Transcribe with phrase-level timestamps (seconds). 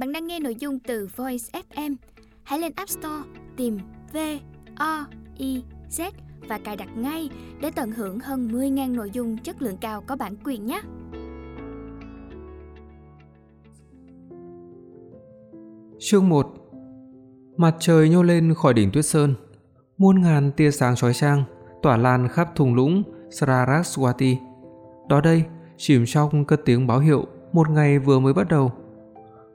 [0.00, 1.94] Bạn đang nghe nội dung từ Voice FM.
[2.42, 3.22] Hãy lên App Store
[3.56, 3.78] tìm
[4.12, 4.16] V
[4.76, 5.06] O
[5.38, 6.10] I Z
[6.48, 7.30] và cài đặt ngay
[7.60, 10.80] để tận hưởng hơn 10.000 nội dung chất lượng cao có bản quyền nhé.
[15.98, 16.46] Chương 1
[17.56, 19.34] Mặt trời nhô lên khỏi đỉnh Tuyết Sơn,
[19.98, 21.44] muôn ngàn tia sáng chói chang
[21.82, 24.36] tỏa lan khắp thung lũng Saraswati.
[25.08, 25.44] Đó đây,
[25.76, 28.72] chìm trong cất tiếng báo hiệu một ngày vừa mới bắt đầu.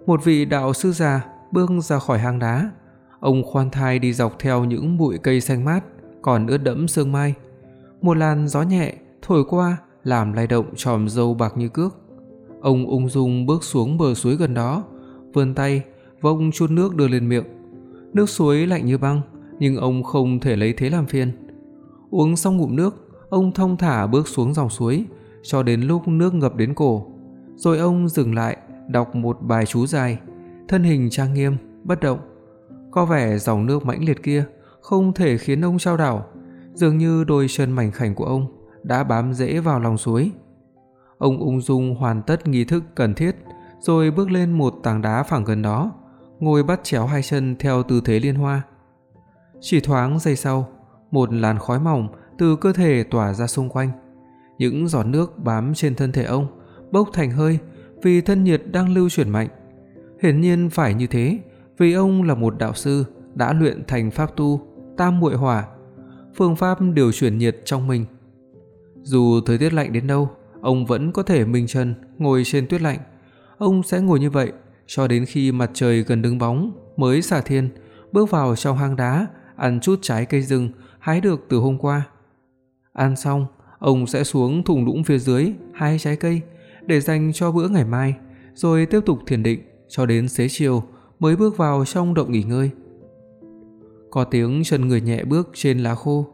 [0.05, 2.71] Một vị đạo sư già bước ra khỏi hang đá.
[3.19, 5.83] Ông khoan thai đi dọc theo những bụi cây xanh mát
[6.21, 7.33] còn ướt đẫm sương mai.
[8.01, 11.95] Một làn gió nhẹ thổi qua làm lay động chòm râu bạc như cước.
[12.61, 14.83] Ông ung dung bước xuống bờ suối gần đó,
[15.33, 15.83] vươn tay
[16.21, 17.45] vông chút nước đưa lên miệng.
[18.13, 19.21] Nước suối lạnh như băng,
[19.59, 21.31] nhưng ông không thể lấy thế làm phiền.
[22.09, 25.05] Uống xong ngụm nước, ông thong thả bước xuống dòng suối
[25.43, 27.05] cho đến lúc nước ngập đến cổ,
[27.55, 30.19] rồi ông dừng lại đọc một bài chú dài,
[30.67, 32.19] thân hình trang nghiêm, bất động.
[32.91, 34.45] Có vẻ dòng nước mãnh liệt kia
[34.81, 36.25] không thể khiến ông trao đảo,
[36.73, 38.47] dường như đôi chân mảnh khảnh của ông
[38.83, 40.31] đã bám rễ vào lòng suối.
[41.17, 43.35] Ông ung dung hoàn tất nghi thức cần thiết,
[43.79, 45.91] rồi bước lên một tảng đá phẳng gần đó,
[46.39, 48.61] ngồi bắt chéo hai chân theo tư thế liên hoa.
[49.61, 50.67] Chỉ thoáng giây sau,
[51.11, 53.89] một làn khói mỏng từ cơ thể tỏa ra xung quanh.
[54.57, 56.47] Những giọt nước bám trên thân thể ông
[56.91, 57.59] bốc thành hơi
[58.01, 59.47] vì thân nhiệt đang lưu chuyển mạnh.
[60.21, 61.39] Hiển nhiên phải như thế,
[61.77, 64.61] vì ông là một đạo sư đã luyện thành pháp tu
[64.97, 65.67] Tam Muội Hỏa,
[66.35, 68.05] phương pháp điều chuyển nhiệt trong mình.
[69.01, 70.29] Dù thời tiết lạnh đến đâu,
[70.61, 72.99] ông vẫn có thể minh chân ngồi trên tuyết lạnh.
[73.57, 74.51] Ông sẽ ngồi như vậy
[74.87, 77.69] cho đến khi mặt trời gần đứng bóng mới xả thiên,
[78.11, 82.07] bước vào trong hang đá, ăn chút trái cây rừng hái được từ hôm qua.
[82.93, 83.45] Ăn xong,
[83.79, 86.41] ông sẽ xuống thùng lũng phía dưới hái trái cây
[86.87, 88.15] để dành cho bữa ngày mai,
[88.53, 90.83] rồi tiếp tục thiền định cho đến xế chiều
[91.19, 92.71] mới bước vào trong động nghỉ ngơi.
[94.11, 96.27] Có tiếng chân người nhẹ bước trên lá khô,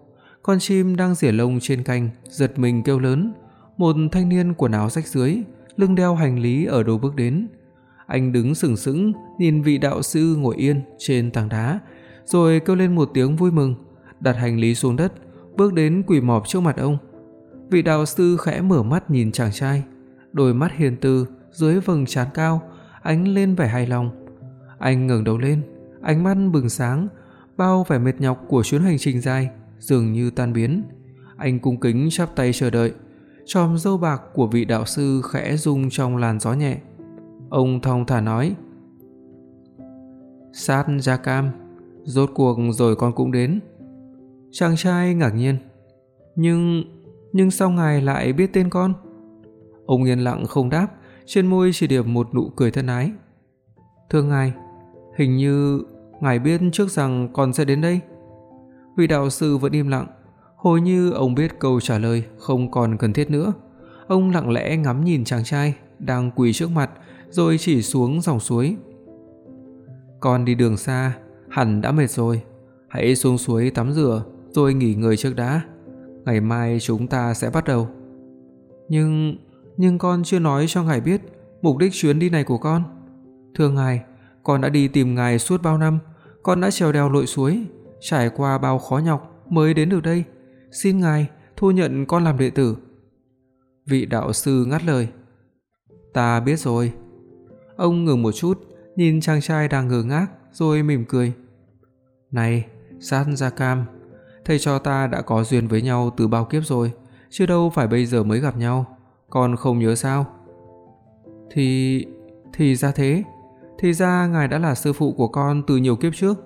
[0.43, 3.33] con chim đang rỉa lông trên cành giật mình kêu lớn,
[3.77, 5.36] một thanh niên quần áo rách rưới,
[5.77, 7.47] lưng đeo hành lý ở đâu bước đến.
[8.08, 11.80] Anh đứng sững sững nhìn vị đạo sư ngồi yên trên tảng đá,
[12.26, 13.76] rồi kêu lên một tiếng vui mừng,
[14.20, 15.14] đặt hành lý xuống đất,
[15.55, 16.97] bước đến quỳ mọp trước mặt ông.
[17.70, 19.83] Vị đạo sư khẽ mở mắt nhìn chàng trai,
[20.33, 22.61] đôi mắt hiền từ dưới vầng trán cao
[23.02, 24.09] ánh lên vẻ hài lòng.
[24.80, 25.61] Anh ngẩng đầu lên,
[26.02, 27.08] ánh mắt bừng sáng,
[27.58, 29.49] bao vẻ mệt nhọc của chuyến hành trình dài
[29.80, 30.83] dường như tan biến.
[31.37, 32.93] Anh cung kính chắp tay chờ đợi.
[33.45, 36.77] Chòm râu bạc của vị đạo sư khẽ rung trong làn gió nhẹ.
[37.49, 38.55] Ông thong thả nói:
[40.53, 41.52] "Sát Gia Cam,
[42.03, 43.59] rốt cuộc rồi con cũng đến."
[44.52, 45.58] Chàng trai ngạc nhiên:
[46.36, 46.83] "Nhưng
[47.33, 48.93] nhưng sao ngài lại biết tên con?"
[49.91, 50.87] Ông yên lặng không đáp,
[51.25, 53.11] trên môi chỉ điểm một nụ cười thân ái.
[54.09, 54.53] "Thưa ngài,
[55.17, 55.81] hình như
[56.21, 57.99] ngài biết trước rằng con sẽ đến đây."
[58.97, 60.07] Vị đạo sư vẫn im lặng,
[60.55, 63.53] hồi như ông biết câu trả lời không còn cần thiết nữa.
[64.07, 66.91] Ông lặng lẽ ngắm nhìn chàng trai đang quỳ trước mặt
[67.29, 68.75] rồi chỉ xuống dòng suối.
[70.19, 71.13] "Con đi đường xa,
[71.49, 72.41] hẳn đã mệt rồi,
[72.87, 75.61] hãy xuống suối tắm rửa rồi nghỉ ngơi trước đã.
[76.25, 77.87] Ngày mai chúng ta sẽ bắt đầu."
[78.89, 79.37] "Nhưng
[79.81, 81.21] nhưng con chưa nói cho ngài biết
[81.61, 82.83] mục đích chuyến đi này của con.
[83.55, 84.02] Thưa ngài,
[84.43, 85.99] con đã đi tìm ngài suốt bao năm,
[86.43, 87.65] con đã trèo đèo lội suối,
[87.99, 90.23] trải qua bao khó nhọc mới đến được đây.
[90.71, 92.77] Xin ngài thu nhận con làm đệ tử."
[93.86, 95.08] Vị đạo sư ngắt lời.
[96.14, 96.93] "Ta biết rồi."
[97.75, 98.59] Ông ngừng một chút,
[98.95, 101.33] nhìn chàng trai đang ngơ ngác rồi mỉm cười.
[102.31, 102.65] "Này,
[102.99, 103.86] Sát Gia Cam,
[104.45, 106.91] thầy cho ta đã có duyên với nhau từ bao kiếp rồi,
[107.30, 108.97] chứ đâu phải bây giờ mới gặp nhau,
[109.31, 110.25] con không nhớ sao?"
[111.52, 112.05] "Thì
[112.53, 113.23] thì ra thế,
[113.80, 116.43] thì ra ngài đã là sư phụ của con từ nhiều kiếp trước."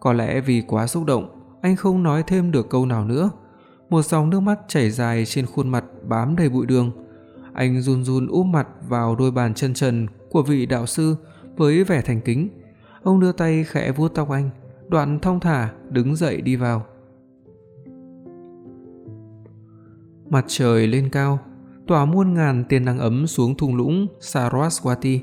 [0.00, 3.30] Có lẽ vì quá xúc động, anh không nói thêm được câu nào nữa.
[3.90, 6.90] Một dòng nước mắt chảy dài trên khuôn mặt bám đầy bụi đường.
[7.52, 11.16] Anh run run úp mặt vào đôi bàn chân trần của vị đạo sư
[11.56, 12.48] với vẻ thành kính.
[13.02, 14.50] Ông đưa tay khẽ vuốt tóc anh,
[14.88, 16.86] đoạn thong thả đứng dậy đi vào.
[20.30, 21.38] Mặt trời lên cao,
[21.90, 25.18] tỏa muôn ngàn tia nắng ấm xuống thung lũng Saraswati.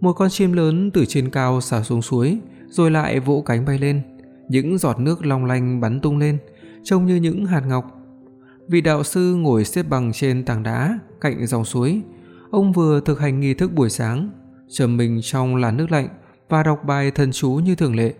[0.00, 3.78] Một con chim lớn từ trên cao xả xuống suối, rồi lại vỗ cánh bay
[3.78, 4.02] lên,
[4.48, 6.38] những giọt nước long lanh bắn tung lên,
[6.84, 7.84] trông như những hạt ngọc.
[8.68, 12.02] Vị đạo sư ngồi xếp bằng trên tảng đá cạnh dòng suối,
[12.50, 14.30] ông vừa thực hành nghi thức buổi sáng,
[14.68, 16.08] trầm mình trong làn nước lạnh
[16.48, 18.14] và đọc bài thần chú như thường lệ.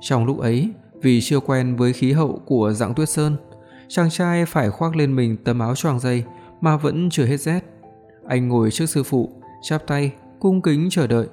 [0.00, 0.70] Trong lúc ấy,
[1.02, 3.36] vì chưa quen với khí hậu của dạng tuyết sơn,
[3.88, 6.24] chàng trai phải khoác lên mình tấm áo choàng dày
[6.60, 7.60] mà vẫn chưa hết rét.
[8.26, 9.30] Anh ngồi trước sư phụ,
[9.62, 11.26] chắp tay, cung kính chờ đợi.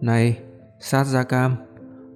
[0.00, 0.38] Này,
[0.80, 1.56] sát gia cam,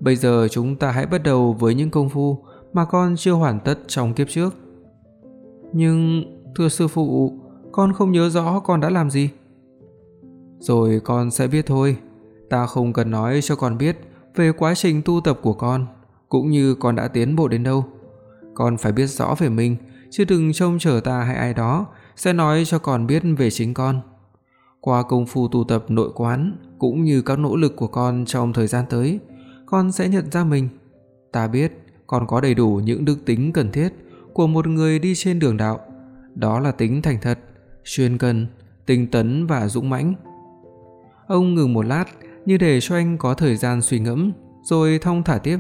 [0.01, 2.39] bây giờ chúng ta hãy bắt đầu với những công phu
[2.73, 4.55] mà con chưa hoàn tất trong kiếp trước.
[5.73, 6.25] Nhưng,
[6.57, 7.33] thưa sư phụ,
[7.73, 9.31] con không nhớ rõ con đã làm gì.
[10.59, 11.97] Rồi con sẽ biết thôi,
[12.51, 13.99] ta không cần nói cho con biết
[14.35, 15.87] về quá trình tu tập của con,
[16.29, 17.85] cũng như con đã tiến bộ đến đâu.
[18.55, 19.77] Con phải biết rõ về mình,
[20.17, 23.75] chứ đừng trông chờ ta hay ai đó sẽ nói cho con biết về chính
[23.75, 24.01] con.
[24.81, 28.53] Qua công phu tu tập nội quán cũng như các nỗ lực của con trong
[28.53, 29.21] thời gian tới,
[29.67, 30.69] con sẽ nhận ra mình.
[31.33, 31.73] Ta biết
[32.07, 33.89] con có đầy đủ những đức tính cần thiết
[34.33, 35.81] của một người đi trên đường đạo,
[36.35, 37.39] đó là tính thành thật,
[37.85, 38.47] chuyên cần,
[38.87, 40.15] tinh tấn và dũng mãnh.
[41.27, 42.05] Ông ngừng một lát
[42.47, 44.33] như để cho anh có thời gian suy ngẫm,
[44.63, 45.59] rồi thong thả tiếp.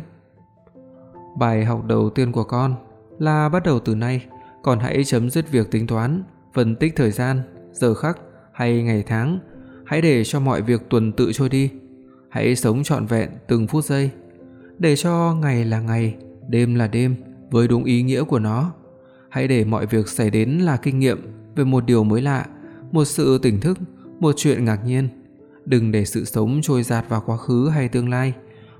[1.38, 2.74] Bài học đầu tiên của con
[3.18, 4.26] là bắt đầu từ nay,
[4.64, 6.22] còn hãy chấm dứt việc tính toán,
[6.54, 8.18] phân tích thời gian, giờ khắc
[8.52, 9.38] hay ngày tháng,
[9.86, 11.70] hãy để cho mọi việc tuần tự trôi đi.
[12.28, 14.10] Hãy sống trọn vẹn từng phút giây,
[14.78, 16.14] để cho ngày là ngày,
[16.48, 17.16] đêm là đêm
[17.50, 18.72] với đúng ý nghĩa của nó.
[19.28, 21.18] Hãy để mọi việc xảy đến là kinh nghiệm
[21.56, 22.46] về một điều mới lạ,
[22.92, 23.78] một sự tỉnh thức,
[24.20, 25.08] một chuyện ngạc nhiên.
[25.64, 28.32] Đừng để sự sống trôi dạt vào quá khứ hay tương lai,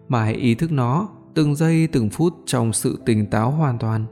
[0.09, 4.05] mà hãy ý thức nó từng giây từng phút trong sự tỉnh táo hoàn toàn.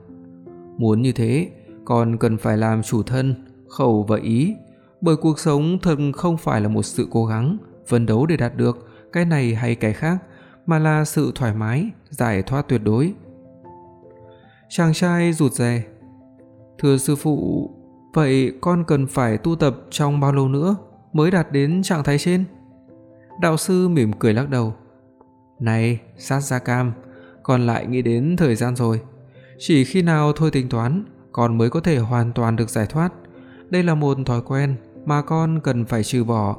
[0.79, 1.51] Muốn như thế,
[1.85, 3.35] con cần phải làm chủ thân,
[3.69, 4.55] khẩu và ý,
[5.01, 7.57] bởi cuộc sống thật không phải là một sự cố gắng,
[7.87, 10.19] phấn đấu để đạt được cái này hay cái khác,
[10.67, 13.13] mà là sự thoải mái, giải thoát tuyệt đối.
[14.69, 15.83] Chàng trai rụt rè.
[16.79, 17.71] Thưa sư phụ,
[18.15, 20.77] vậy con cần phải tu tập trong bao lâu nữa
[21.13, 22.45] mới đạt đến trạng thái trên?
[23.41, 24.75] Đạo sư mỉm cười lắc đầu.
[25.61, 26.93] Này, sát gia cam,
[27.43, 29.01] con lại nghĩ đến thời gian rồi.
[29.59, 33.13] Chỉ khi nào thôi tính toán, con mới có thể hoàn toàn được giải thoát.
[33.71, 36.57] Đây là một thói quen mà con cần phải trừ bỏ.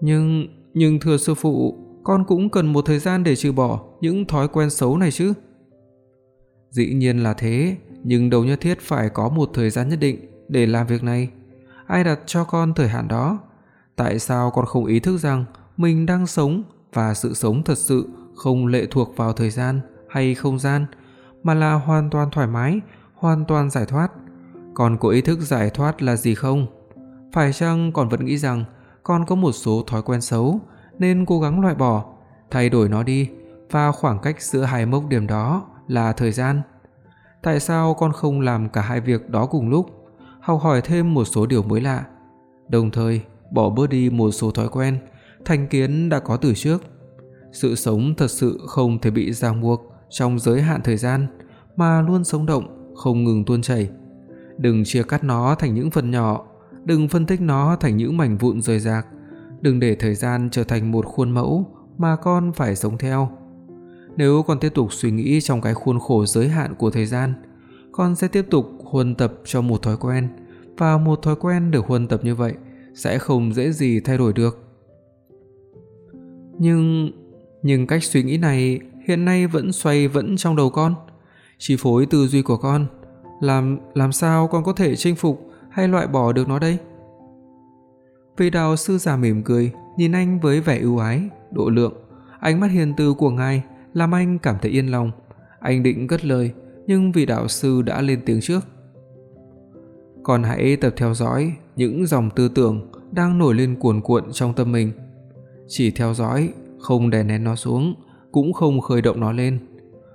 [0.00, 4.24] Nhưng, nhưng thưa sư phụ, con cũng cần một thời gian để trừ bỏ những
[4.24, 5.32] thói quen xấu này chứ.
[6.70, 10.18] Dĩ nhiên là thế, nhưng đâu nhất thiết phải có một thời gian nhất định
[10.48, 11.30] để làm việc này.
[11.86, 13.38] Ai đặt cho con thời hạn đó?
[13.96, 15.44] Tại sao con không ý thức rằng
[15.76, 16.62] mình đang sống
[16.92, 20.86] và sự sống thật sự không lệ thuộc vào thời gian hay không gian,
[21.42, 22.80] mà là hoàn toàn thoải mái,
[23.18, 24.12] hoàn toàn giải thoát.
[24.74, 26.66] Còn có ý thức giải thoát là gì không?
[27.32, 28.64] Phải chăng còn vẫn nghĩ rằng
[29.02, 30.60] con có một số thói quen xấu
[30.98, 32.04] nên cố gắng loại bỏ,
[32.50, 33.30] thay đổi nó đi
[33.70, 36.62] và khoảng cách giữa hai mốc điểm đó là thời gian.
[37.42, 39.86] Tại sao con không làm cả hai việc đó cùng lúc,
[40.40, 42.04] học hỏi thêm một số điều mới lạ,
[42.68, 44.98] đồng thời bỏ bớt đi một số thói quen,
[45.44, 46.82] thành kiến đã có từ trước.
[47.52, 51.26] Sự sống thật sự không thể bị ràng buộc trong giới hạn thời gian
[51.76, 53.88] mà luôn sống động, không ngừng tuôn chảy.
[54.58, 56.46] Đừng chia cắt nó thành những phần nhỏ,
[56.84, 59.06] đừng phân tích nó thành những mảnh vụn rời rạc,
[59.60, 61.66] đừng để thời gian trở thành một khuôn mẫu
[61.98, 63.30] mà con phải sống theo.
[64.16, 67.34] Nếu con tiếp tục suy nghĩ trong cái khuôn khổ giới hạn của thời gian,
[67.92, 70.28] con sẽ tiếp tục huân tập cho một thói quen
[70.78, 72.54] và một thói quen được huân tập như vậy
[72.94, 74.64] sẽ không dễ gì thay đổi được.
[76.58, 77.10] Nhưng
[77.62, 80.94] nhưng cách suy nghĩ này hiện nay vẫn xoay vẫn trong đầu con,
[81.58, 82.86] chi phối tư duy của con.
[83.40, 86.78] Làm làm sao con có thể chinh phục hay loại bỏ được nó đây?
[88.36, 91.92] Vị đạo sư già mỉm cười, nhìn anh với vẻ ưu ái, độ lượng.
[92.40, 93.62] Ánh mắt hiền từ của ngài
[93.94, 95.10] làm anh cảm thấy yên lòng.
[95.60, 96.52] Anh định cất lời,
[96.86, 98.60] nhưng vị đạo sư đã lên tiếng trước.
[100.22, 104.54] Con hãy tập theo dõi những dòng tư tưởng đang nổi lên cuồn cuộn trong
[104.54, 104.92] tâm mình.
[105.66, 107.94] Chỉ theo dõi, không đè nén nó xuống,
[108.32, 109.58] cũng không khơi động nó lên.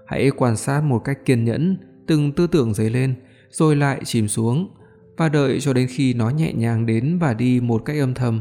[0.06, 3.16] Hãy quan sát một cách kiên nhẫn từng tư tưởng dấy lên
[3.50, 4.70] rồi lại chìm xuống
[5.18, 8.40] và đợi cho đến khi nó nhẹ nhàng đến và đi một cách âm thầm.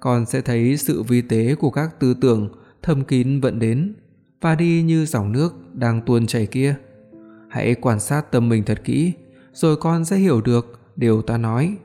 [0.00, 2.48] Con sẽ thấy sự vi tế của các tư tưởng
[2.82, 3.94] thâm kín vận đến
[4.40, 6.74] và đi như dòng nước đang tuôn chảy kia.
[7.50, 9.12] Hãy quan sát tâm mình thật kỹ,
[9.52, 11.76] rồi con sẽ hiểu được điều ta nói.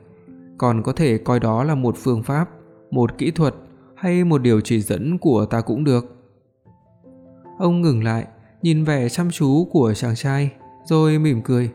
[0.58, 2.48] Còn có thể coi đó là một phương pháp,
[2.90, 3.54] một kỹ thuật
[3.94, 6.16] hay một điều chỉ dẫn của ta cũng được.
[7.58, 8.26] Ông ngừng lại,
[8.62, 10.50] nhìn vẻ chăm chú của chàng trai,
[10.84, 11.70] rồi mỉm cười.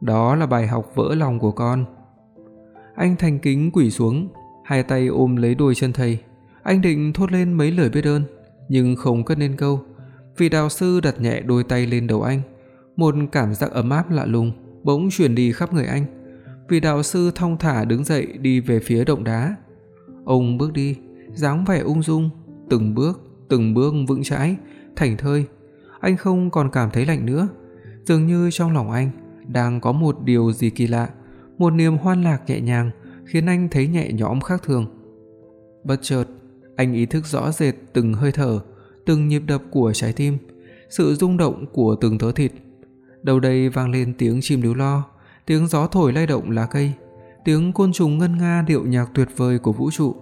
[0.00, 1.84] Đó là bài học vỡ lòng của con.
[2.94, 4.28] Anh thành kính quỳ xuống,
[4.64, 6.18] hai tay ôm lấy đôi chân thầy.
[6.62, 8.22] Anh định thốt lên mấy lời biết ơn,
[8.68, 9.80] nhưng không cất nên câu.
[10.36, 12.42] vì đạo sư đặt nhẹ đôi tay lên đầu anh,
[12.96, 16.04] một cảm giác ấm áp lạ lùng bỗng truyền đi khắp người anh.
[16.68, 19.56] vì đạo sư thong thả đứng dậy đi về phía động đá.
[20.24, 20.96] Ông bước đi,
[21.34, 22.30] dáng vẻ ung dung,
[22.70, 24.56] từng bước, từng bước vững chãi,
[24.96, 25.44] thảnh thơi.
[26.00, 27.48] Anh không còn cảm thấy lạnh nữa,
[28.04, 29.10] dường như trong lòng anh
[29.46, 31.08] đang có một điều gì kỳ lạ,
[31.58, 32.90] một niềm hoan lạc nhẹ nhàng
[33.24, 34.86] khiến anh thấy nhẹ nhõm khác thường.
[35.84, 36.24] Bất chợt,
[36.76, 38.60] anh ý thức rõ rệt từng hơi thở,
[39.06, 40.38] từng nhịp đập của trái tim,
[40.90, 42.52] sự rung động của từng thớ thịt.
[43.22, 45.04] Đầu đây vang lên tiếng chim líu lo,
[45.46, 46.92] tiếng gió thổi lay động lá cây,
[47.44, 50.14] tiếng côn trùng ngân nga điệu nhạc tuyệt vời của vũ trụ.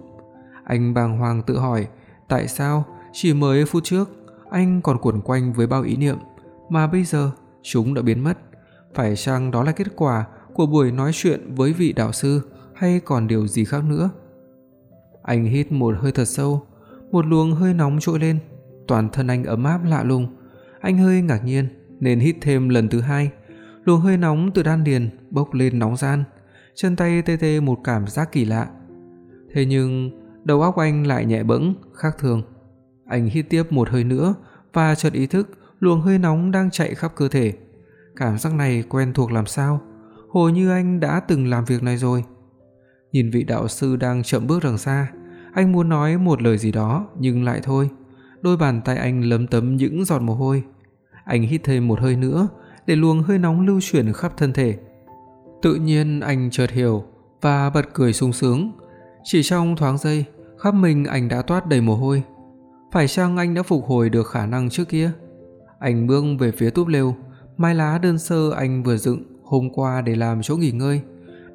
[0.63, 1.87] Anh bàng hoàng tự hỏi,
[2.27, 4.09] tại sao chỉ mới phút trước
[4.49, 6.17] anh còn quẩn quanh với bao ý niệm
[6.69, 8.37] mà bây giờ chúng đã biến mất?
[8.93, 12.41] Phải chăng đó là kết quả của buổi nói chuyện với vị đạo sư
[12.75, 14.09] hay còn điều gì khác nữa?
[15.23, 16.67] Anh hít một hơi thật sâu,
[17.11, 18.39] một luồng hơi nóng trỗi lên,
[18.87, 20.27] toàn thân anh ấm áp lạ lùng.
[20.79, 21.67] Anh hơi ngạc nhiên
[21.99, 23.31] nên hít thêm lần thứ hai.
[23.83, 26.23] Luồng hơi nóng từ đan điền bốc lên nóng gian,
[26.75, 28.67] chân tay tê tê một cảm giác kỳ lạ.
[29.53, 30.11] Thế nhưng,
[30.43, 32.43] đầu óc anh lại nhẹ bẫng, khác thường.
[33.09, 34.35] Anh hít tiếp một hơi nữa
[34.73, 35.49] và chợt ý thức
[35.79, 37.53] luồng hơi nóng đang chạy khắp cơ thể.
[38.15, 39.81] Cảm giác này quen thuộc làm sao,
[40.29, 42.23] hồi như anh đã từng làm việc này rồi.
[43.11, 45.07] Nhìn vị đạo sư đang chậm bước đằng xa,
[45.53, 47.89] anh muốn nói một lời gì đó nhưng lại thôi.
[48.41, 50.63] Đôi bàn tay anh lấm tấm những giọt mồ hôi.
[51.25, 52.47] Anh hít thêm một hơi nữa
[52.87, 54.77] để luồng hơi nóng lưu chuyển khắp thân thể.
[55.61, 57.03] Tự nhiên anh chợt hiểu
[57.41, 58.71] và bật cười sung sướng.
[59.23, 60.25] Chỉ trong thoáng giây,
[60.57, 62.23] khắp mình anh đã toát đầy mồ hôi.
[62.91, 65.11] Phải chăng anh đã phục hồi được khả năng trước kia?
[65.79, 67.15] Anh bước về phía túp lều,
[67.57, 71.01] mái lá đơn sơ anh vừa dựng hôm qua để làm chỗ nghỉ ngơi,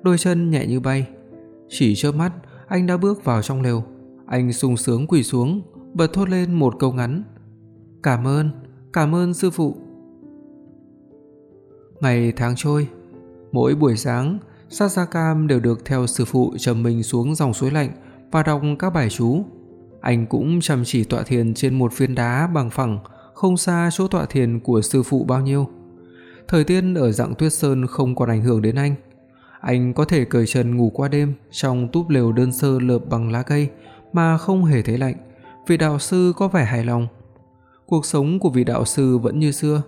[0.03, 1.07] đôi chân nhẹ như bay.
[1.69, 2.33] Chỉ chớp mắt,
[2.67, 3.85] anh đã bước vào trong lều.
[4.26, 5.62] Anh sung sướng quỳ xuống,
[5.95, 7.23] bật thốt lên một câu ngắn.
[8.03, 8.50] "Cảm ơn,
[8.93, 9.76] cảm ơn sư phụ."
[12.00, 12.88] Ngày tháng trôi,
[13.53, 14.38] mỗi buổi sáng,
[14.69, 17.91] Sasakam đều được theo sư phụ trầm mình xuống dòng suối lạnh
[18.31, 19.45] và đọc các bài chú.
[20.04, 22.99] Anh cũng chăm chỉ tọa thiền trên một phiến đá bằng phẳng
[23.34, 25.68] không xa chỗ tọa thiền của sư phụ bao nhiêu.
[26.49, 28.94] Thời tiết ở dạng Tuyết Sơn không còn ảnh hưởng đến anh.
[29.61, 33.32] Anh có thể cởi trần ngủ qua đêm trong túp lều đơn sơ lợp bằng
[33.32, 33.68] lá cây
[34.12, 35.14] mà không hề thấy lạnh.
[35.66, 37.06] Vị đạo sư có vẻ hài lòng.
[37.87, 39.82] Cuộc sống của vị đạo sư vẫn như xưa.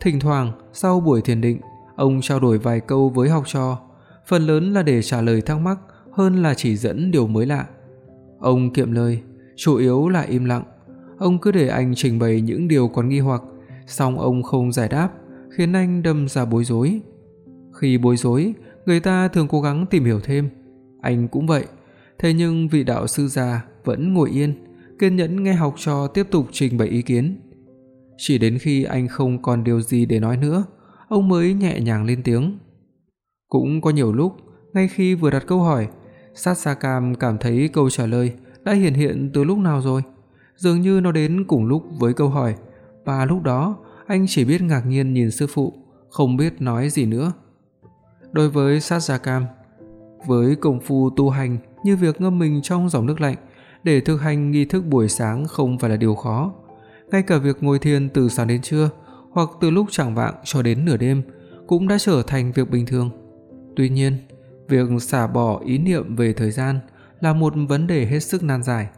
[0.00, 1.60] Thỉnh thoảng sau buổi thiền định,
[1.96, 3.78] ông trao đổi vài câu với học trò,
[4.26, 5.78] phần lớn là để trả lời thắc mắc
[6.12, 7.66] hơn là chỉ dẫn điều mới lạ.
[8.40, 9.22] Ông kiệm lời,
[9.64, 10.62] chủ yếu là im lặng.
[11.18, 13.42] Ông cứ để anh trình bày những điều còn nghi hoặc,
[13.86, 15.08] song ông không giải đáp,
[15.56, 17.00] khiến anh đâm ra bối rối.
[17.72, 18.54] Khi bối rối,
[18.86, 20.48] người ta thường cố gắng tìm hiểu thêm,
[21.00, 21.64] anh cũng vậy.
[22.18, 24.54] Thế nhưng vị đạo sư già vẫn ngồi yên,
[24.98, 27.40] kiên nhẫn nghe học trò tiếp tục trình bày ý kiến.
[28.16, 30.64] Chỉ đến khi anh không còn điều gì để nói nữa,
[31.08, 32.58] ông mới nhẹ nhàng lên tiếng.
[33.48, 34.36] Cũng có nhiều lúc,
[34.72, 35.88] ngay khi vừa đặt câu hỏi,
[36.34, 38.32] Sát Sa Cam cảm thấy câu trả lời
[38.64, 40.02] đã hiện hiện từ lúc nào rồi,
[40.56, 42.54] dường như nó đến cùng lúc với câu hỏi,
[43.04, 43.76] và lúc đó
[44.06, 45.72] anh chỉ biết ngạc nhiên nhìn sư phụ,
[46.10, 47.32] không biết nói gì nữa.
[48.32, 49.44] Đối với Sát gia Cam,
[50.26, 53.36] với công phu tu hành như việc ngâm mình trong dòng nước lạnh
[53.84, 56.52] để thực hành nghi thức buổi sáng không phải là điều khó.
[57.10, 58.90] Ngay cả việc ngồi thiền từ sáng đến trưa
[59.30, 61.22] hoặc từ lúc chạng vạng cho đến nửa đêm
[61.66, 63.10] cũng đã trở thành việc bình thường.
[63.76, 64.16] Tuy nhiên,
[64.68, 66.80] việc xả bỏ ý niệm về thời gian
[67.22, 68.88] là một vấn đề hết sức nan giải.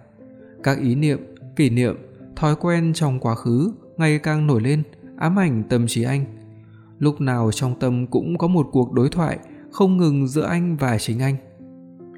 [0.62, 1.18] Các ý niệm,
[1.56, 1.96] kỷ niệm,
[2.36, 4.82] thói quen trong quá khứ ngày càng nổi lên,
[5.16, 6.24] ám ảnh tâm trí anh.
[6.98, 9.38] Lúc nào trong tâm cũng có một cuộc đối thoại
[9.72, 11.36] không ngừng giữa anh và chính anh.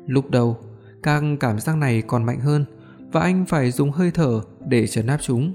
[0.06, 0.58] Lúc đầu,
[1.02, 2.64] các cảm giác này còn mạnh hơn
[3.12, 5.52] và anh phải dùng hơi thở để trấn áp chúng.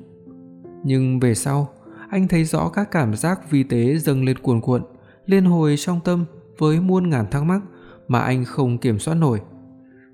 [0.83, 1.69] Nhưng về sau,
[2.09, 4.81] anh thấy rõ các cảm giác vi tế dâng lên cuồn cuộn,
[5.25, 6.25] liên hồi trong tâm
[6.57, 7.61] với muôn ngàn thắc mắc
[8.07, 9.39] mà anh không kiểm soát nổi.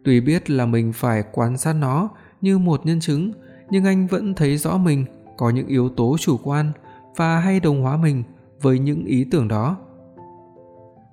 [0.07, 2.09] Tuy biết là mình phải quan sát nó
[2.41, 3.31] như một nhân chứng,
[3.69, 5.05] nhưng anh vẫn thấy rõ mình
[5.37, 6.71] có những yếu tố chủ quan
[7.15, 8.23] và hay đồng hóa mình
[8.61, 9.77] với những ý tưởng đó.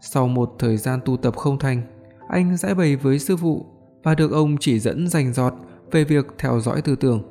[0.00, 1.82] Sau một thời gian tu tập không thành,
[2.28, 3.66] anh giải bày với sư phụ
[4.02, 5.54] và được ông chỉ dẫn rành rọt
[5.90, 7.22] về việc theo dõi tư tưởng.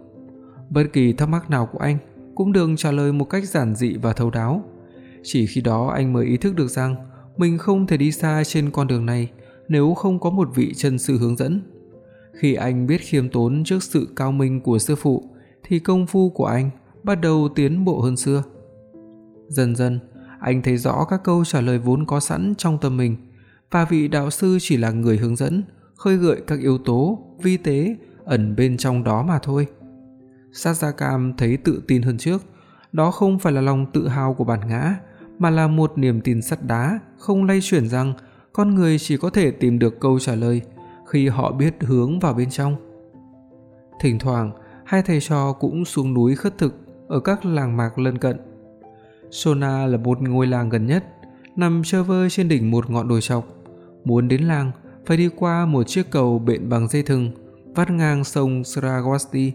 [0.70, 1.98] Bất kỳ thắc mắc nào của anh
[2.36, 4.64] cũng được trả lời một cách giản dị và thấu đáo.
[5.24, 6.96] Chỉ khi đó anh mới ý thức được rằng
[7.38, 9.30] mình không thể đi xa trên con đường này
[9.68, 11.62] nếu không có một vị chân sư hướng dẫn.
[12.34, 15.24] Khi anh biết khiêm tốn trước sự cao minh của sư phụ
[15.64, 16.70] thì công phu của anh
[17.04, 18.44] bắt đầu tiến bộ hơn xưa.
[19.48, 20.00] Dần dần,
[20.40, 23.16] anh thấy rõ các câu trả lời vốn có sẵn trong tâm mình
[23.72, 25.64] và vị đạo sư chỉ là người hướng dẫn,
[25.96, 29.68] khơi gợi các yếu tố vi tế ẩn bên trong đó mà thôi.
[30.52, 32.44] Sát Gia Cam thấy tự tin hơn trước,
[32.92, 34.96] đó không phải là lòng tự hào của bản ngã,
[35.40, 38.14] mà là một niềm tin sắt đá không lay chuyển rằng
[38.54, 40.62] con người chỉ có thể tìm được câu trả lời
[41.08, 42.76] khi họ biết hướng vào bên trong.
[44.00, 44.52] Thỉnh thoảng,
[44.86, 46.76] hai thầy trò cũng xuống núi khất thực
[47.08, 48.38] ở các làng mạc lân cận.
[49.32, 51.04] Sona là một ngôi làng gần nhất,
[51.56, 53.48] nằm trơ vơ trên đỉnh một ngọn đồi trọc.
[54.04, 54.72] Muốn đến làng
[55.06, 57.32] phải đi qua một chiếc cầu bện bằng dây thừng
[57.76, 59.52] vắt ngang sông Sragwasti.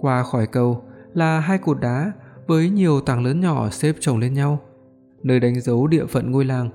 [0.00, 0.82] Qua khỏi cầu
[1.14, 2.12] là hai cột đá
[2.46, 4.60] với nhiều tảng lớn nhỏ xếp chồng lên nhau,
[5.22, 6.70] nơi đánh dấu địa phận ngôi làng.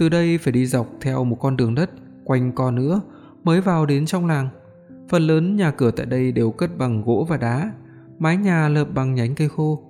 [0.00, 1.90] Từ đây phải đi dọc theo một con đường đất
[2.24, 3.00] quanh co nữa
[3.44, 4.48] mới vào đến trong làng.
[5.08, 7.72] Phần lớn nhà cửa tại đây đều cất bằng gỗ và đá,
[8.18, 9.82] mái nhà lợp bằng nhánh cây khô.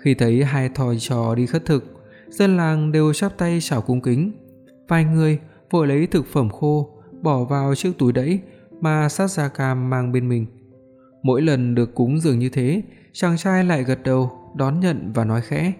[0.00, 1.84] Khi thấy hai thòi trò đi khất thực,
[2.28, 4.32] dân làng đều chắp tay chào cung kính.
[4.88, 5.38] Vài người
[5.70, 6.90] vội lấy thực phẩm khô
[7.22, 8.40] bỏ vào chiếc túi đẫy
[8.80, 10.46] mà sát gia cam mang bên mình.
[11.22, 15.24] Mỗi lần được cúng dường như thế, chàng trai lại gật đầu, đón nhận và
[15.24, 15.72] nói khẽ: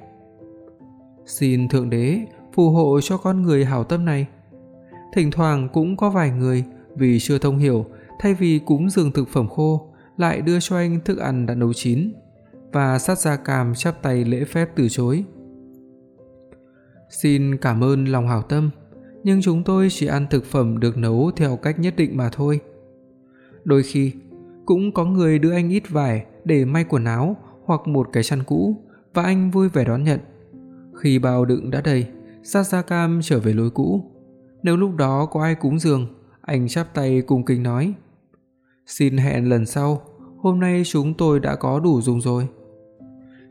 [1.27, 2.21] "Xin thượng đế
[2.55, 4.27] phù hộ cho con người hảo tâm này."
[5.15, 6.65] Thỉnh thoảng cũng có vài người
[6.97, 7.87] vì chưa thông hiểu,
[8.19, 11.73] thay vì cúng dường thực phẩm khô, lại đưa cho anh thức ăn đã nấu
[11.73, 12.13] chín
[12.73, 15.25] và sát gia cam chắp tay lễ phép từ chối.
[17.11, 18.71] "Xin cảm ơn lòng hảo tâm,
[19.25, 22.61] nhưng chúng tôi chỉ ăn thực phẩm được nấu theo cách nhất định mà thôi."
[23.65, 24.13] Đôi khi
[24.67, 28.43] cũng có người đưa anh ít vải để may quần áo hoặc một cái chăn
[28.47, 28.77] cũ
[29.15, 30.21] và anh vui vẻ đón nhận.
[31.03, 32.07] Khi bao đựng đã đầy,
[32.43, 34.05] Sasakam trở về lối cũ.
[34.63, 36.07] Nếu lúc đó có ai cúng dường,
[36.41, 37.95] anh chắp tay cung kính nói:
[38.87, 40.03] "Xin hẹn lần sau,
[40.39, 42.49] hôm nay chúng tôi đã có đủ dùng rồi."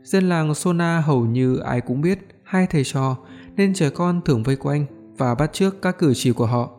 [0.02, 3.16] Dân làng Sona hầu như ai cũng biết hai thầy trò
[3.56, 6.70] nên trẻ con thường vây quanh và bắt chước các cử chỉ của họ.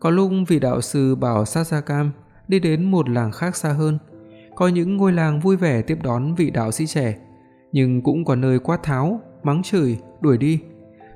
[0.00, 2.10] Có lúc vị đạo sư bảo Sasakam
[2.48, 3.98] đi đến một làng khác xa hơn.
[4.54, 7.18] Có những ngôi làng vui vẻ tiếp đón vị đạo sĩ trẻ,
[7.72, 10.60] nhưng cũng có nơi quát tháo, mắng chửi, đuổi đi.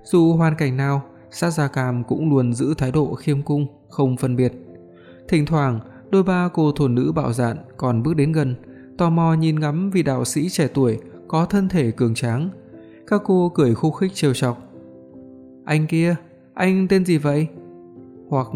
[0.05, 4.17] Dù hoàn cảnh nào, Sát Gia Cam cũng luôn giữ thái độ khiêm cung, không
[4.17, 4.53] phân biệt.
[5.29, 5.81] Thỉnh thoảng,
[6.11, 8.55] đôi ba cô thôn nữ bạo dạn còn bước đến gần,
[8.99, 12.51] tò mò nhìn ngắm vị đạo sĩ trẻ tuổi có thân thể cường tráng.
[13.07, 14.63] Các cô cười khúc khích trêu chọc.
[15.65, 16.17] "Anh kia,
[16.55, 17.49] anh tên gì vậy?"
[18.29, 18.47] Hoặc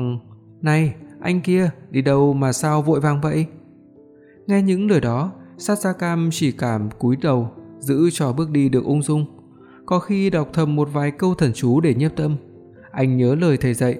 [0.62, 3.46] "Này, anh kia, đi đâu mà sao vội vàng vậy?"
[4.46, 8.68] Nghe những lời đó, Sát Gia Cam chỉ cảm cúi đầu, giữ cho bước đi
[8.68, 9.26] được ung dung.
[9.86, 12.36] Có khi đọc thầm một vài câu thần chú để nhiếp tâm.
[12.90, 13.98] Anh nhớ lời thầy dạy,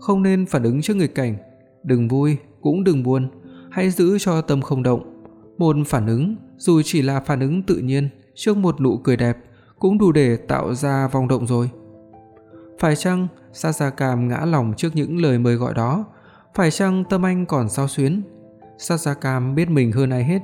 [0.00, 1.36] không nên phản ứng trước nghịch cảnh,
[1.82, 3.28] đừng vui cũng đừng buồn,
[3.70, 5.24] hãy giữ cho tâm không động.
[5.58, 9.36] Một phản ứng, dù chỉ là phản ứng tự nhiên trước một nụ cười đẹp,
[9.78, 11.70] cũng đủ để tạo ra vòng động rồi.
[12.78, 16.04] Phải chăng Sa Sa Cam ngã lòng trước những lời mời gọi đó
[16.56, 18.22] phải chăng tâm anh còn sao xuyến?
[18.78, 20.42] Sasakam biết mình hơn ai hết,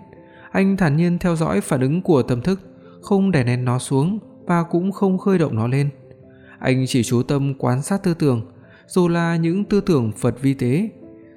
[0.50, 2.60] anh thản nhiên theo dõi phản ứng của tâm thức,
[3.02, 5.88] không đè nén nó xuống và cũng không khơi động nó lên.
[6.58, 8.42] Anh chỉ chú tâm quan sát tư tưởng,
[8.86, 10.88] dù là những tư tưởng Phật vi tế,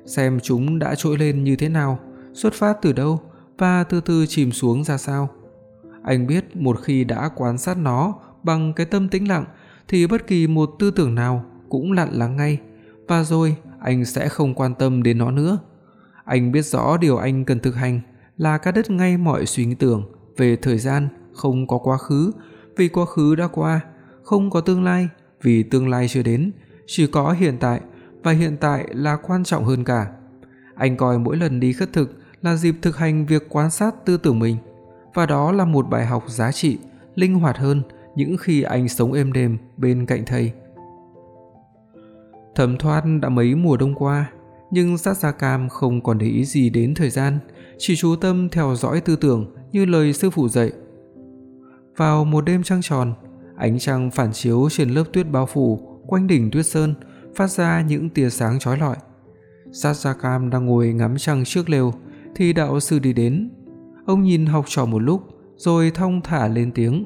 [0.06, 2.00] xem chúng đã trỗi lên như thế nào,
[2.34, 3.20] xuất phát từ đâu
[3.58, 5.30] và từ từ chìm xuống ra sao.
[6.04, 8.14] Anh biết một khi đã quan sát nó
[8.44, 9.46] bằng cái tâm tĩnh lặng
[9.88, 12.60] thì bất kỳ một tư tưởng nào cũng lặn lắng ngay,
[13.08, 15.58] và rồi anh sẽ không quan tâm đến nó nữa.
[16.26, 18.02] Anh biết rõ điều anh cần thực hành
[18.38, 20.04] là cắt đứt ngay mọi suy nghĩ tưởng
[20.38, 22.32] về thời gian không có quá khứ,
[22.78, 23.82] vì quá khứ đã qua,
[24.24, 25.10] không có tương lai,
[25.42, 26.52] vì tương lai chưa đến,
[26.88, 27.82] chỉ có hiện tại
[28.24, 30.08] và hiện tại là quan trọng hơn cả.
[30.76, 34.18] Anh coi mỗi lần đi khất thực là dịp thực hành việc quan sát tư
[34.18, 34.58] tưởng mình,
[35.14, 36.78] và đó là một bài học giá trị,
[37.16, 37.82] linh hoạt hơn
[38.16, 40.52] những khi anh sống êm đềm bên cạnh thầy.
[42.56, 44.32] Thẩm Thoát đã mấy mùa đông qua,
[44.72, 47.40] nhưng Sát Gia Cam không còn để ý gì đến thời gian,
[47.78, 50.72] chỉ chú tâm theo dõi tư tưởng như lời sư phụ dạy.
[51.98, 53.14] Vào một đêm trăng tròn,
[53.58, 56.94] ánh trăng phản chiếu trên lớp tuyết bao phủ quanh đỉnh Tuyết Sơn,
[57.36, 58.96] phát ra những tia sáng chói lọi.
[59.72, 61.94] Sát Gia Cam đang ngồi ngắm trăng trước lều
[62.36, 63.52] thì đạo sư đi đến.
[64.06, 65.22] Ông nhìn học trò một lúc
[65.56, 67.06] rồi thong thả lên tiếng.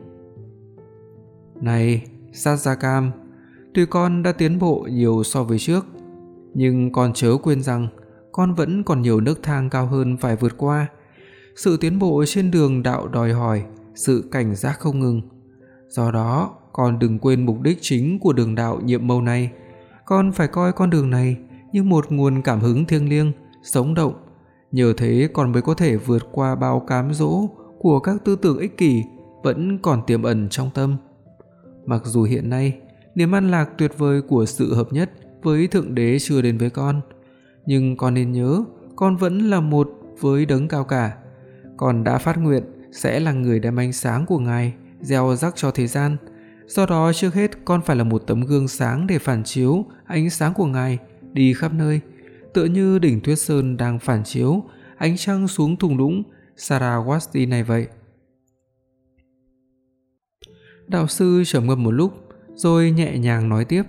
[1.62, 3.12] "Này, Sát Gia Cam,
[3.74, 5.86] Tuy con đã tiến bộ nhiều so với trước,
[6.54, 7.88] nhưng con chớ quên rằng
[8.32, 10.88] con vẫn còn nhiều nấc thang cao hơn phải vượt qua.
[11.56, 13.64] Sự tiến bộ trên đường đạo đòi hỏi
[13.96, 15.22] sự cảnh giác không ngừng.
[15.88, 19.52] Do đó, con đừng quên mục đích chính của đường đạo nhiệm mâu này.
[20.06, 21.38] Con phải coi con đường này
[21.72, 23.32] như một nguồn cảm hứng thiêng liêng,
[23.64, 24.14] sống động.
[24.72, 27.50] Nhờ thế con mới có thể vượt qua bao cám dỗ
[27.80, 29.04] của các tư tưởng ích kỷ
[29.44, 30.98] vẫn còn tiềm ẩn trong tâm.
[31.86, 32.78] Mặc dù hiện nay
[33.16, 35.12] niềm an lạc tuyệt vời của sự hợp nhất
[35.44, 37.02] với thượng đế chưa đến với con,
[37.66, 38.64] nhưng con nên nhớ,
[38.96, 41.18] con vẫn là một với đấng cao cả.
[41.78, 45.72] Con đã phát nguyện sẽ là người đem ánh sáng của Ngài gieo rắc cho
[45.72, 46.18] thế gian.
[46.66, 50.30] Do đó trước hết con phải là một tấm gương sáng để phản chiếu ánh
[50.30, 50.98] sáng của Ngài
[51.34, 52.00] đi khắp nơi,
[52.54, 54.64] tựa như đỉnh Tuyết Sơn đang phản chiếu
[54.98, 56.24] ánh trăng xuống thung lũng
[56.58, 57.88] Sarawati này vậy.
[60.88, 62.14] Đạo sư trầm ngâm một lúc
[62.56, 63.84] rồi nhẹ nhàng nói tiếp.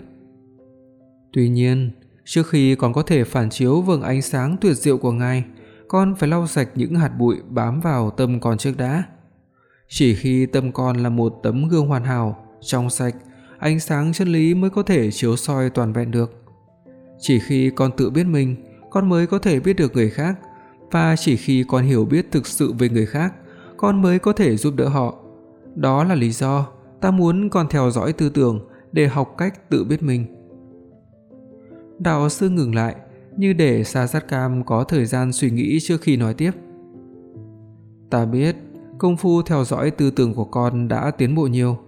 [1.33, 1.91] Tuy nhiên,
[2.25, 5.45] trước khi còn có thể phản chiếu vầng ánh sáng tuyệt diệu của Ngài,
[5.91, 9.05] con phải lau sạch những hạt bụi bám vào tâm con trước đã.
[9.89, 13.15] Chỉ khi tâm con là một tấm gương hoàn hảo, trong sạch,
[13.59, 16.43] ánh sáng chân lý mới có thể chiếu soi toàn vẹn được.
[17.19, 18.57] Chỉ khi con tự biết mình,
[18.91, 20.39] con mới có thể biết được người khác
[20.91, 23.35] và chỉ khi con hiểu biết thực sự về người khác,
[23.77, 25.15] con mới có thể giúp đỡ họ.
[25.75, 26.67] Đó là lý do
[27.01, 30.27] ta muốn con theo dõi tư tưởng để học cách tự biết mình.
[31.99, 32.97] Đạo sư ngừng lại,
[33.37, 36.51] như để Sa Sát Cam có thời gian suy nghĩ trước khi nói tiếp.
[38.11, 38.57] Ta biết,
[38.99, 41.79] công phu theo dõi tư tưởng của con đã tiến bộ nhiều.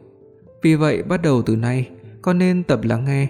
[0.62, 1.90] Vì vậy bắt đầu từ nay,
[2.22, 3.28] con nên tập lắng nghe,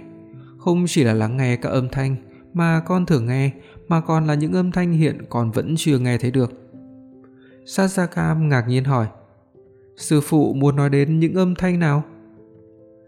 [0.59, 2.17] không chỉ là lắng nghe các âm thanh
[2.55, 3.51] mà con thường nghe,
[3.89, 6.53] mà còn là những âm thanh hiện con vẫn chưa nghe thấy được.
[7.67, 9.07] Sasakam ngạc nhiên hỏi:
[9.97, 12.03] "Sư phụ muốn nói đến những âm thanh nào?"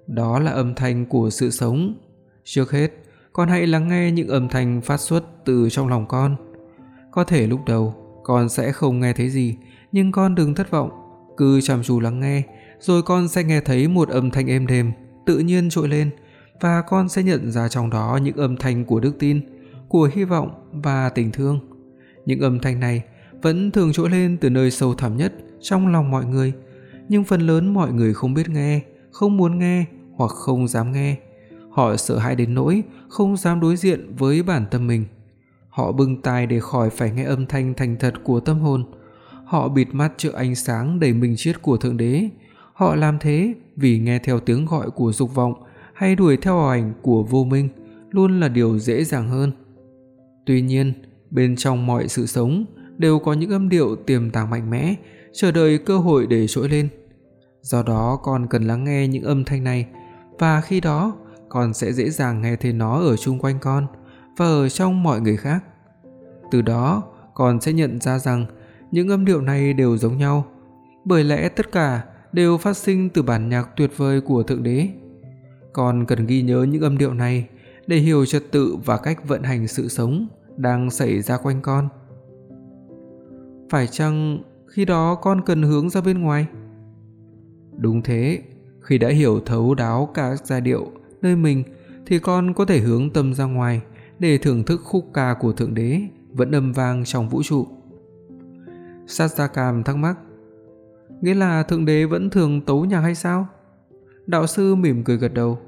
[0.06, 1.94] "Đó là âm thanh của sự sống.
[2.44, 2.88] Trước hết,
[3.34, 6.36] con hãy lắng nghe những âm thanh phát xuất từ trong lòng con.
[7.10, 9.56] Có thể lúc đầu con sẽ không nghe thấy gì,
[9.92, 10.90] nhưng con đừng thất vọng,
[11.36, 12.42] cứ chăm chú lắng nghe,
[12.80, 14.92] rồi con sẽ nghe thấy một âm thanh êm đềm,
[15.26, 16.10] tự nhiên trỗi lên
[16.60, 19.40] và con sẽ nhận ra trong đó những âm thanh của đức tin,
[19.88, 21.60] của hy vọng và tình thương.
[22.26, 23.02] Những âm thanh này
[23.42, 26.52] vẫn thường trỗi lên từ nơi sâu thẳm nhất trong lòng mọi người,
[27.08, 29.84] nhưng phần lớn mọi người không biết nghe, không muốn nghe
[30.16, 31.16] hoặc không dám nghe.
[31.74, 35.04] Họ sợ hãi đến nỗi không dám đối diện với bản tâm mình.
[35.68, 38.84] Họ bưng tai để khỏi phải nghe âm thanh thành thật của tâm hồn.
[39.44, 42.28] Họ bịt mắt trước ánh sáng đầy minh triết của Thượng Đế.
[42.72, 45.54] Họ làm thế vì nghe theo tiếng gọi của dục vọng
[45.94, 47.68] hay đuổi theo ảnh của vô minh
[48.10, 49.52] luôn là điều dễ dàng hơn.
[50.46, 50.92] Tuy nhiên,
[51.30, 52.64] bên trong mọi sự sống
[52.98, 54.94] đều có những âm điệu tiềm tàng mạnh mẽ,
[55.32, 56.88] chờ đợi cơ hội để trỗi lên.
[57.60, 59.86] Do đó con cần lắng nghe những âm thanh này
[60.38, 61.16] và khi đó
[61.54, 63.86] con sẽ dễ dàng nghe thấy nó ở chung quanh con
[64.36, 65.64] và ở trong mọi người khác.
[66.50, 67.02] Từ đó,
[67.34, 68.46] con sẽ nhận ra rằng
[68.90, 70.44] những âm điệu này đều giống nhau,
[71.04, 74.88] bởi lẽ tất cả đều phát sinh từ bản nhạc tuyệt vời của Thượng Đế.
[75.72, 77.48] Con cần ghi nhớ những âm điệu này
[77.86, 81.88] để hiểu trật tự và cách vận hành sự sống đang xảy ra quanh con.
[83.70, 86.46] Phải chăng khi đó con cần hướng ra bên ngoài?
[87.76, 88.42] Đúng thế,
[88.80, 90.90] khi đã hiểu thấu đáo cả giai điệu
[91.24, 91.62] nơi mình
[92.06, 93.80] thì con có thể hướng tâm ra ngoài
[94.18, 96.00] để thưởng thức khúc ca của Thượng Đế
[96.32, 97.66] vẫn âm vang trong vũ trụ.
[99.06, 100.16] Satsakam thắc mắc,
[101.20, 103.46] nghĩa là Thượng Đế vẫn thường tấu nhạc hay sao?
[104.26, 105.58] Đạo sư mỉm cười gật đầu.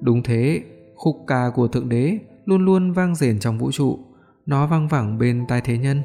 [0.00, 0.62] Đúng thế,
[0.94, 3.98] khúc ca của Thượng Đế luôn luôn vang rền trong vũ trụ,
[4.46, 6.02] nó vang vẳng bên tai thế nhân,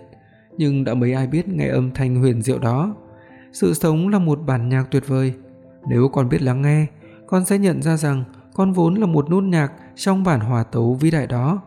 [0.57, 2.95] nhưng đã mấy ai biết nghe âm thanh huyền diệu đó.
[3.51, 5.33] Sự sống là một bản nhạc tuyệt vời,
[5.89, 6.85] nếu con biết lắng nghe,
[7.27, 10.93] con sẽ nhận ra rằng con vốn là một nốt nhạc trong bản hòa tấu
[10.93, 11.61] vĩ đại đó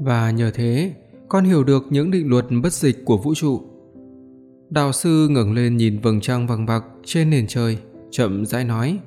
[0.00, 0.94] và nhờ thế,
[1.28, 3.60] con hiểu được những định luật bất dịch của vũ trụ.
[4.70, 7.78] Đạo sư ngẩng lên nhìn vầng trăng vàng bạc trên nền trời,
[8.10, 8.98] chậm rãi nói: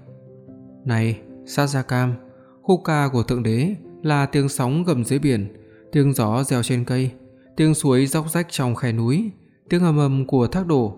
[0.85, 2.13] "Này, Sajakam,
[2.61, 5.47] khúc ca của thượng đế là tiếng sóng gầm dưới biển,
[5.91, 7.11] tiếng gió reo trên cây,
[7.55, 9.31] tiếng suối róc rách trong khe núi,
[9.69, 10.97] tiếng ầm ầm của thác đổ.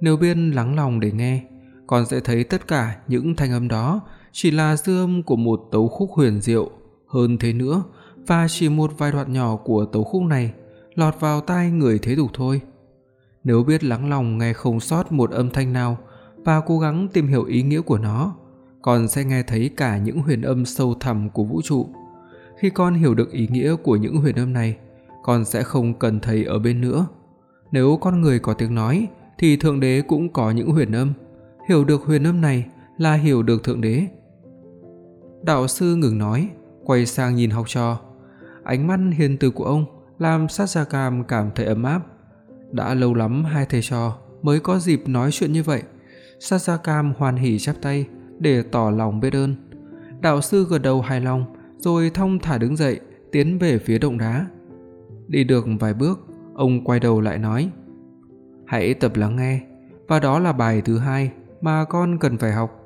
[0.00, 1.42] Nếu biết lắng lòng để nghe,
[1.86, 4.00] con sẽ thấy tất cả những thanh âm đó
[4.32, 6.70] chỉ là dư âm của một tấu khúc huyền diệu,
[7.06, 7.82] hơn thế nữa,
[8.26, 10.52] và chỉ một vài đoạn nhỏ của tấu khúc này
[10.94, 12.60] lọt vào tai người thế tục thôi.
[13.44, 15.98] Nếu biết lắng lòng nghe không sót một âm thanh nào
[16.36, 18.34] và cố gắng tìm hiểu ý nghĩa của nó,
[18.82, 21.88] con sẽ nghe thấy cả những huyền âm sâu thẳm của vũ trụ.
[22.58, 24.76] Khi con hiểu được ý nghĩa của những huyền âm này,
[25.22, 27.06] con sẽ không cần thầy ở bên nữa.
[27.72, 29.06] Nếu con người có tiếng nói
[29.38, 31.12] thì thượng đế cũng có những huyền âm.
[31.68, 32.66] Hiểu được huyền âm này
[32.98, 34.06] là hiểu được thượng đế.
[35.42, 36.48] Đạo sư ngừng nói,
[36.84, 38.00] quay sang nhìn học trò.
[38.64, 39.84] Ánh mắt hiền từ của ông
[40.18, 42.00] làm Satsakam cảm thấy ấm áp.
[42.72, 45.82] Đã lâu lắm hai thầy trò mới có dịp nói chuyện như vậy.
[46.38, 48.06] Sazakam hoàn hỉ chắp tay
[48.38, 49.56] để tỏ lòng biết ơn.
[50.20, 51.44] Đạo sư gật đầu hài lòng,
[51.78, 53.00] rồi thong thả đứng dậy,
[53.32, 54.46] tiến về phía động đá.
[55.28, 57.70] Đi được vài bước, ông quay đầu lại nói:
[58.66, 59.60] "Hãy tập lắng nghe,
[60.08, 62.79] và đó là bài thứ hai mà con cần phải học."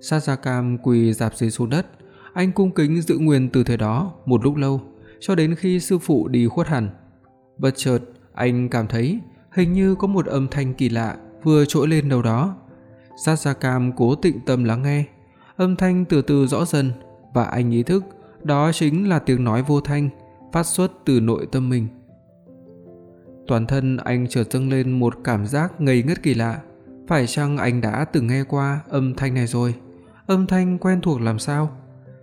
[0.00, 1.86] Satsakam quỳ dạp dưới xuống đất,
[2.32, 4.80] anh cung kính giữ nguyên từ thế đó một lúc lâu,
[5.20, 6.88] cho đến khi sư phụ đi khuất hẳn.
[7.58, 7.98] Bất chợt,
[8.34, 9.20] anh cảm thấy
[9.52, 12.56] hình như có một âm thanh kỳ lạ vừa trỗi lên đâu đó.
[13.24, 15.04] Satsakam cố tịnh tâm lắng nghe,
[15.56, 16.92] âm thanh từ từ rõ dần
[17.34, 18.04] và anh ý thức
[18.42, 20.08] đó chính là tiếng nói vô thanh
[20.52, 21.88] phát xuất từ nội tâm mình.
[23.46, 26.60] Toàn thân anh chợt dâng lên một cảm giác ngây ngất kỳ lạ,
[27.08, 29.74] phải chăng anh đã từng nghe qua âm thanh này rồi?
[30.30, 31.70] Âm thanh quen thuộc làm sao?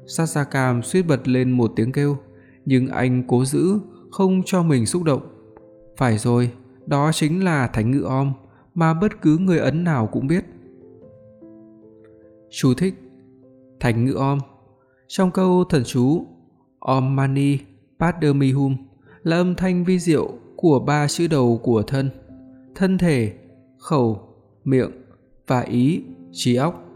[0.06, 2.18] Sasakam suýt bật lên một tiếng kêu,
[2.66, 3.80] nhưng anh cố giữ
[4.12, 5.22] không cho mình xúc động.
[5.98, 6.52] Phải rồi,
[6.86, 8.34] đó chính là thánh Ngự om
[8.74, 10.46] mà bất cứ người Ấn nào cũng biết.
[12.50, 12.94] Chú thích
[13.80, 14.40] Thánh Ngự om
[15.08, 16.26] Trong câu thần chú
[16.80, 17.58] Om Mani
[18.00, 18.78] Padme Hum
[19.24, 22.10] là âm thanh vi diệu của ba chữ đầu của thân,
[22.76, 23.34] thân thể,
[23.78, 24.22] khẩu,
[24.64, 24.92] miệng
[25.48, 26.87] và ý, trí óc.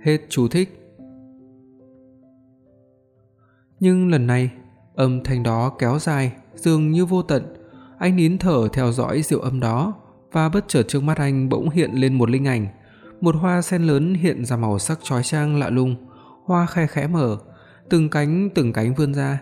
[0.00, 0.74] Hết chú thích.
[3.80, 4.50] Nhưng lần này,
[4.94, 7.42] âm thanh đó kéo dài, dường như vô tận.
[7.98, 9.94] Anh nín thở theo dõi diệu âm đó
[10.32, 12.66] và bất chợt trước mắt anh bỗng hiện lên một linh ảnh,
[13.20, 15.96] một hoa sen lớn hiện ra màu sắc chói chang lạ lùng,
[16.44, 17.38] hoa khe khẽ mở,
[17.90, 19.40] từng cánh từng cánh vươn ra.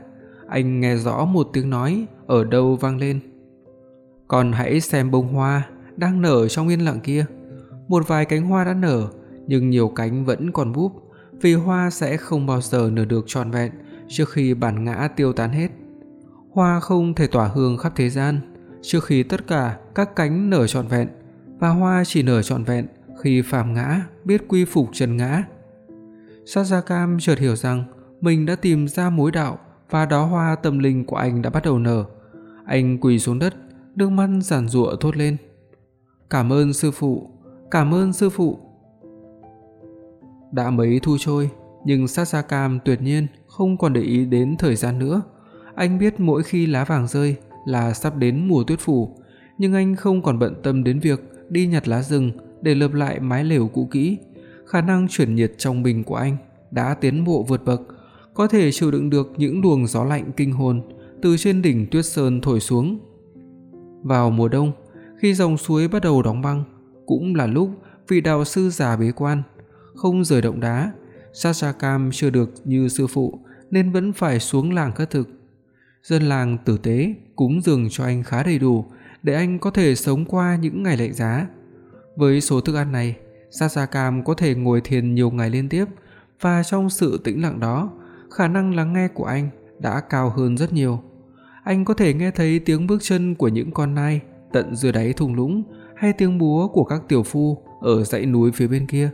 [0.48, 3.20] Anh nghe rõ một tiếng nói ở đâu vang lên.
[4.28, 7.26] "Con hãy xem bông hoa đang nở trong yên lặng kia."
[7.88, 9.08] Một vài cánh hoa đã nở,
[9.46, 10.92] nhưng nhiều cánh vẫn còn búp,
[11.40, 13.72] vì hoa sẽ không bao giờ nở được trọn vẹn
[14.08, 15.68] trước khi bản ngã tiêu tán hết.
[16.50, 18.40] Hoa không thể tỏa hương khắp thế gian
[18.82, 21.08] trước khi tất cả các cánh nở trọn vẹn,
[21.58, 22.86] và hoa chỉ nở trọn vẹn
[23.22, 25.44] khi phàm ngã biết quy phục trần ngã.
[26.44, 27.84] Sajakam chợt hiểu rằng
[28.20, 29.58] mình đã tìm ra mối đạo
[29.90, 32.04] và đóa hoa tâm linh của anh đã bắt đầu nở.
[32.66, 33.54] Anh quỳ xuống đất,
[33.94, 35.36] nước mắt giàn giụa thốt lên.
[36.30, 37.30] "Cảm ơn sư phụ,
[37.70, 38.65] cảm ơn sư phụ."
[40.52, 41.50] Đã mấy thu trôi,
[41.84, 45.22] nhưng Sasakam tuyệt nhiên không còn để ý đến thời gian nữa.
[45.74, 49.16] Anh biết mỗi khi lá vàng rơi là sắp đến mùa tuyết phủ,
[49.58, 52.32] nhưng anh không còn bận tâm đến việc đi nhặt lá rừng
[52.62, 54.18] để lợp lại mái lều cũ kỹ.
[54.66, 56.36] Khả năng chuyển nhiệt trong bình của anh
[56.70, 57.80] đã tiến bộ vượt bậc,
[58.34, 60.82] có thể chịu đựng được những luồng gió lạnh kinh hồn
[61.22, 62.98] từ trên đỉnh tuyết sơn thổi xuống.
[64.02, 64.72] Vào mùa đông,
[65.18, 66.64] khi dòng suối bắt đầu đóng băng,
[67.06, 67.70] cũng là lúc
[68.08, 69.42] vị đạo sư già bế quan,
[69.96, 70.92] không rời động đá.
[71.32, 75.28] Sasakam chưa được như sư phụ nên vẫn phải xuống làng khất thực.
[76.02, 78.84] Dân làng tử tế cúng dường cho anh khá đầy đủ
[79.22, 81.46] để anh có thể sống qua những ngày lạnh giá.
[82.16, 83.16] Với số thức ăn này,
[83.50, 85.84] Sasakam có thể ngồi thiền nhiều ngày liên tiếp
[86.40, 87.90] và trong sự tĩnh lặng đó,
[88.30, 91.02] khả năng lắng nghe của anh đã cao hơn rất nhiều.
[91.64, 94.20] Anh có thể nghe thấy tiếng bước chân của những con nai
[94.52, 95.62] tận dưới đáy thung lũng
[95.96, 99.10] hay tiếng búa của các tiểu phu ở dãy núi phía bên kia.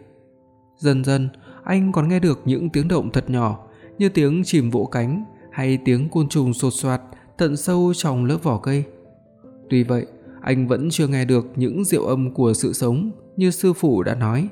[0.83, 1.29] Dần dần,
[1.65, 3.67] anh còn nghe được những tiếng động thật nhỏ
[3.99, 7.01] như tiếng chim vỗ cánh hay tiếng côn trùng sột soạt
[7.39, 8.85] tận sâu trong lớp vỏ cây.
[9.71, 10.07] Tuy vậy,
[10.41, 14.15] anh vẫn chưa nghe được những diệu âm của sự sống như sư phụ đã
[14.15, 14.49] nói.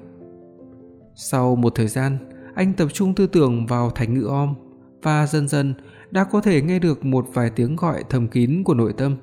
[1.14, 2.18] Sau một thời gian,
[2.54, 4.54] anh tập trung tư tưởng vào thành ngữ om
[5.02, 5.74] và dần dần
[6.10, 9.16] đã có thể nghe được một vài tiếng gọi thầm kín của nội tâm.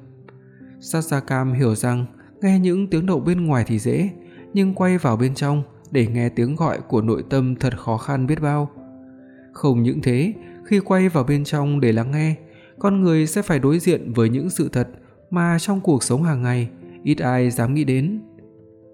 [0.80, 2.06] Sasakam hiểu rằng
[2.42, 4.10] nghe những tiếng động bên ngoài thì dễ,
[4.54, 8.28] nhưng quay vào bên trong để nghe tiếng gọi của nội tâm thật khó khăn
[8.28, 8.70] biết bao.
[9.54, 10.34] Không những thế,
[10.66, 12.36] khi quay vào bên trong để lắng nghe,
[12.80, 14.88] con người sẽ phải đối diện với những sự thật
[15.30, 16.70] mà trong cuộc sống hàng ngày
[17.04, 18.22] ít ai dám nghĩ đến.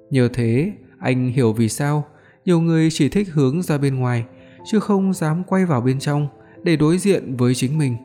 [0.09, 2.05] Nhờ thế, anh hiểu vì sao
[2.45, 4.25] nhiều người chỉ thích hướng ra bên ngoài
[4.65, 6.27] chứ không dám quay vào bên trong
[6.63, 7.97] để đối diện với chính mình.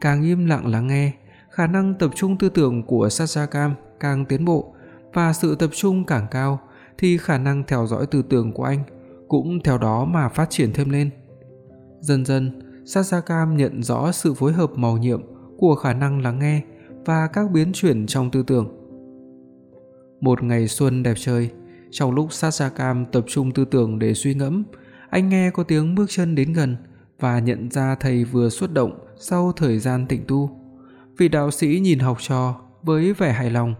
[0.00, 1.12] Càng im lặng lắng nghe,
[1.50, 4.74] khả năng tập trung tư tưởng của Satsakam càng tiến bộ
[5.12, 6.60] và sự tập trung càng cao
[7.02, 8.84] thì khả năng theo dõi tư tưởng của anh
[9.28, 11.10] cũng theo đó mà phát triển thêm lên.
[12.00, 15.22] Dần dần, Sasakam nhận rõ sự phối hợp màu nhiệm
[15.58, 16.62] của khả năng lắng nghe
[17.04, 18.68] và các biến chuyển trong tư tưởng.
[20.20, 21.50] Một ngày xuân đẹp trời,
[21.90, 24.64] trong lúc Sasakam tập trung tư tưởng để suy ngẫm,
[25.10, 26.76] anh nghe có tiếng bước chân đến gần
[27.20, 30.50] và nhận ra thầy vừa xuất động sau thời gian tịnh tu.
[31.18, 33.74] Vị đạo sĩ nhìn học trò với vẻ hài lòng.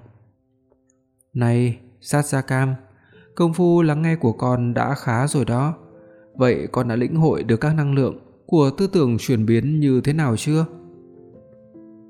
[1.35, 2.75] "Này, Sasakam,
[3.35, 5.75] công phu lắng nghe của con đã khá rồi đó.
[6.35, 10.01] Vậy con đã lĩnh hội được các năng lượng của tư tưởng chuyển biến như
[10.01, 10.65] thế nào chưa?"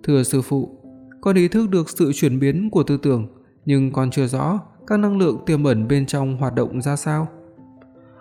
[0.02, 0.78] "Thưa sư phụ,
[1.20, 3.26] con ý thức được sự chuyển biến của tư tưởng,
[3.64, 7.28] nhưng con chưa rõ các năng lượng tiềm ẩn bên trong hoạt động ra sao."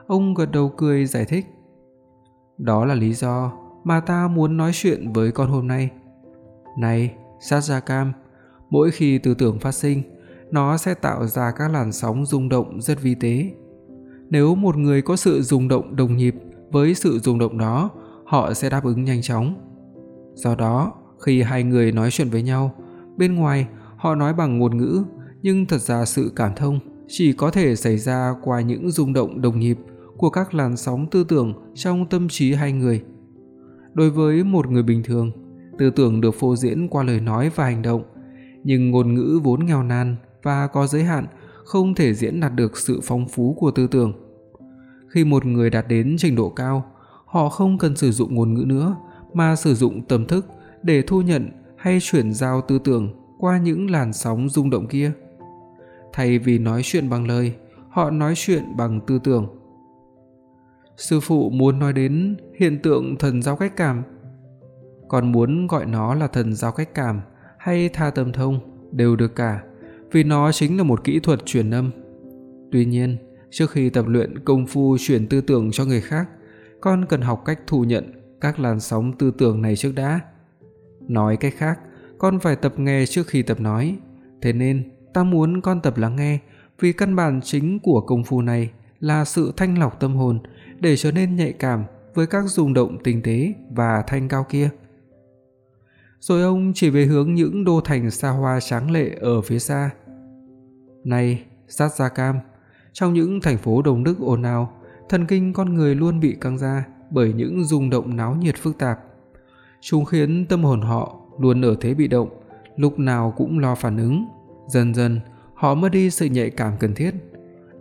[0.07, 1.45] Ông gật đầu cười giải thích.
[2.57, 3.51] Đó là lý do
[3.83, 5.89] mà ta muốn nói chuyện với con hôm nay.
[6.77, 8.11] Này, Sajakam,
[8.69, 10.01] mỗi khi tư tưởng phát sinh,
[10.51, 13.51] nó sẽ tạo ra các làn sóng rung động rất vi tế.
[14.29, 16.35] Nếu một người có sự rung động đồng nhịp
[16.71, 17.89] với sự rung động đó,
[18.25, 19.55] họ sẽ đáp ứng nhanh chóng.
[20.33, 20.93] Do đó,
[21.25, 22.75] khi hai người nói chuyện với nhau,
[23.17, 25.03] bên ngoài họ nói bằng ngôn ngữ,
[25.41, 29.41] nhưng thật ra sự cảm thông chỉ có thể xảy ra qua những rung động
[29.41, 29.77] đồng nhịp
[30.17, 33.03] của các làn sóng tư tưởng trong tâm trí hai người.
[33.93, 35.31] Đối với một người bình thường,
[35.77, 38.03] tư tưởng được phô diễn qua lời nói và hành động,
[38.63, 41.27] nhưng ngôn ngữ vốn nghèo nàn và có giới hạn
[41.65, 44.13] không thể diễn đạt được sự phong phú của tư tưởng.
[45.08, 46.86] Khi một người đạt đến trình độ cao,
[47.25, 48.95] họ không cần sử dụng ngôn ngữ nữa
[49.34, 50.45] mà sử dụng tâm thức
[50.84, 55.12] để thu nhận hay chuyển giao tư tưởng qua những làn sóng rung động kia.
[56.13, 57.54] Thay vì nói chuyện bằng lời,
[57.89, 59.47] họ nói chuyện bằng tư tưởng.
[60.97, 64.04] Sư phụ muốn nói đến hiện tượng thần giao cách cảm,
[65.08, 67.21] còn muốn gọi nó là thần giao cách cảm
[67.58, 68.60] hay tha tâm thông
[68.91, 69.63] đều được cả,
[70.12, 71.91] vì nó chính là một kỹ thuật truyền âm.
[72.71, 73.17] Tuy nhiên,
[73.50, 76.30] trước khi tập luyện công phu truyền tư tưởng cho người khác,
[76.82, 80.19] con cần học cách thu nhận các làn sóng tư tưởng này trước đã.
[81.08, 81.80] Nói cách khác,
[82.17, 83.97] con phải tập nghe trước khi tập nói.
[84.41, 86.39] Thế nên, ta muốn con tập lắng nghe
[86.80, 90.39] vì căn bản chính của công phu này là sự thanh lọc tâm hồn
[90.80, 94.69] để trở nên nhạy cảm với các rung động tinh tế và thanh cao kia.
[96.19, 99.89] Rồi ông chỉ về hướng những đô thành xa hoa tráng lệ ở phía xa.
[101.03, 102.39] Này, Sát Gia Cam,
[102.93, 104.73] trong những thành phố đông đúc ồn ào,
[105.09, 108.77] thần kinh con người luôn bị căng ra bởi những rung động náo nhiệt phức
[108.77, 108.99] tạp.
[109.81, 112.29] Chúng khiến tâm hồn họ luôn ở thế bị động,
[112.77, 114.25] lúc nào cũng lo phản ứng.
[114.67, 115.19] Dần dần,
[115.53, 117.11] họ mất đi sự nhạy cảm cần thiết.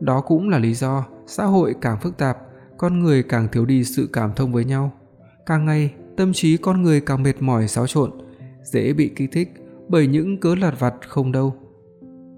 [0.01, 2.39] Đó cũng là lý do xã hội càng phức tạp,
[2.77, 4.93] con người càng thiếu đi sự cảm thông với nhau.
[5.47, 8.11] Càng ngày, tâm trí con người càng mệt mỏi xáo trộn,
[8.63, 9.53] dễ bị kích thích
[9.89, 11.55] bởi những cớ lặt vặt không đâu.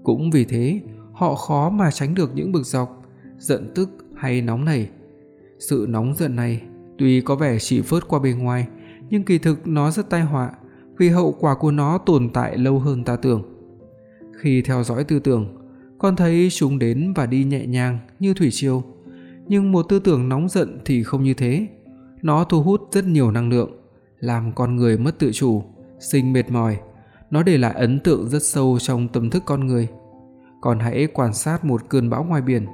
[0.03, 0.81] Cũng vì thế,
[1.13, 3.03] họ khó mà tránh được những bực dọc,
[3.37, 4.89] giận tức hay nóng nảy.
[5.59, 6.61] Sự nóng giận này
[6.97, 8.67] tuy có vẻ chỉ phớt qua bề ngoài,
[9.09, 10.51] nhưng kỳ thực nó rất tai họa,
[10.97, 13.43] vì hậu quả của nó tồn tại lâu hơn ta tưởng.
[14.37, 15.47] Khi theo dõi tư tưởng,
[15.97, 18.83] con thấy chúng đến và đi nhẹ nhàng như thủy triều,
[19.47, 21.67] nhưng một tư tưởng nóng giận thì không như thế.
[22.21, 23.71] Nó thu hút rất nhiều năng lượng,
[24.19, 25.63] làm con người mất tự chủ,
[25.99, 26.77] sinh mệt mỏi.
[27.33, 29.87] Nó để lại ấn tượng rất sâu trong tâm thức con người.
[30.61, 32.65] Còn hãy quan sát một cơn bão ngoài biển.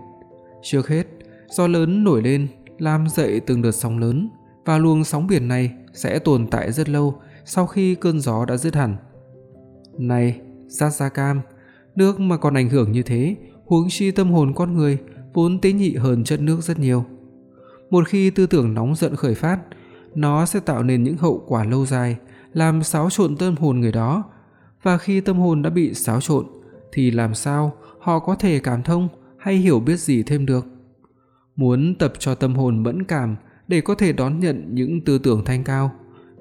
[0.62, 1.08] Trước hết,
[1.50, 2.48] gió lớn nổi lên
[2.80, 4.30] làm dậy từng đợt sóng lớn
[4.66, 8.58] và luồng sóng biển này sẽ tồn tại rất lâu sau khi cơn gió đã
[8.58, 8.96] dứt hẳn.
[9.98, 11.42] Này, Sasakam, Cam,
[11.96, 14.98] nước mà còn ảnh hưởng như thế, huống chi tâm hồn con người
[15.34, 17.06] vốn tế nhị hơn chất nước rất nhiều.
[17.90, 19.60] Một khi tư tưởng nóng giận khởi phát,
[20.16, 22.18] nó sẽ tạo nên những hậu quả lâu dài,
[22.54, 24.24] làm xáo trộn tâm hồn người đó,
[24.84, 26.46] và khi tâm hồn đã bị xáo trộn
[26.92, 30.66] thì làm sao họ có thể cảm thông hay hiểu biết gì thêm được?
[31.56, 33.36] Muốn tập cho tâm hồn mẫn cảm
[33.68, 35.92] để có thể đón nhận những tư tưởng thanh cao,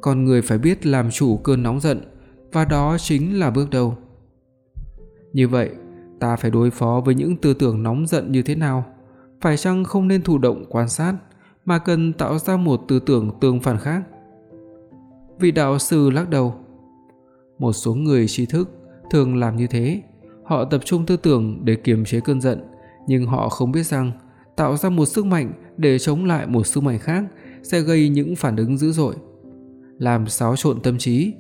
[0.01, 2.01] con người phải biết làm chủ cơn nóng giận
[2.53, 3.99] và đó chính là bước đầu.
[5.33, 5.71] Như vậy,
[6.21, 8.85] ta phải đối phó với những tư tưởng nóng giận như thế nào?
[9.41, 11.15] Phải chăng không nên thụ động quan sát
[11.65, 14.03] mà cần tạo ra một tư tưởng tương phản khác?
[15.39, 16.55] Vị đạo sư lắc đầu.
[17.59, 18.71] Một số người trí thức
[19.11, 20.03] thường làm như thế,
[20.45, 22.61] họ tập trung tư tưởng để kiềm chế cơn giận,
[23.07, 24.13] nhưng họ không biết rằng
[24.57, 27.25] tạo ra một sức mạnh để chống lại một sức mạnh khác
[27.63, 29.15] sẽ gây những phản ứng dữ dội,
[29.99, 31.33] làm xáo trộn tâm trí.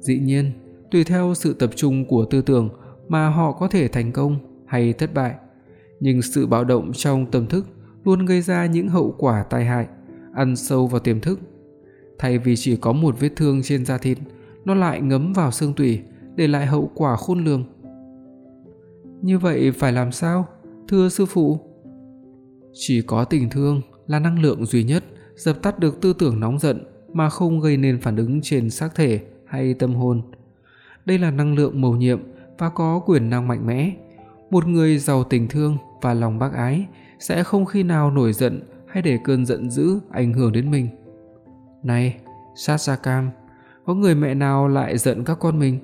[0.00, 0.52] Dĩ nhiên,
[0.90, 2.68] tùy theo sự tập trung của tư tưởng
[3.08, 5.34] mà họ có thể thành công hay thất bại,
[6.00, 7.66] nhưng sự bạo động trong tâm thức
[8.04, 9.86] luôn gây ra những hậu quả tai hại,
[10.34, 11.40] ăn sâu vào tiềm thức.
[12.18, 14.18] Thay vì chỉ có một vết thương trên da thịt,
[14.64, 16.00] nó lại ngấm vào xương tủy,
[16.36, 17.64] để lại hậu quả khôn lường.
[19.22, 20.46] Như vậy phải làm sao?
[20.88, 21.58] Thưa sư phụ,
[22.72, 25.04] chỉ có tình thương là năng lượng duy nhất
[25.36, 28.94] dập tắt được tư tưởng nóng giận mà không gây nên phản ứng trên xác
[28.94, 30.22] thể hay tâm hồn.
[31.04, 32.20] Đây là năng lượng mầu nhiệm
[32.58, 33.92] và có quyền năng mạnh mẽ.
[34.50, 36.86] Một người giàu tình thương và lòng bác ái
[37.18, 40.88] sẽ không khi nào nổi giận hay để cơn giận dữ ảnh hưởng đến mình.
[41.82, 42.16] Này,
[42.56, 42.78] Sát
[43.84, 45.78] có người mẹ nào lại giận các con mình?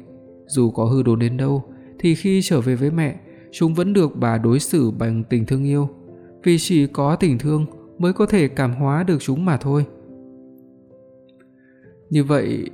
[0.46, 1.64] Dù có hư đốn đến đâu
[1.98, 3.20] thì khi trở về với mẹ,
[3.52, 5.88] chúng vẫn được bà đối xử bằng tình thương yêu
[6.42, 7.66] vì chỉ có tình thương
[7.98, 9.86] mới có thể cảm hóa được chúng mà thôi.
[12.10, 12.70] Như vậy,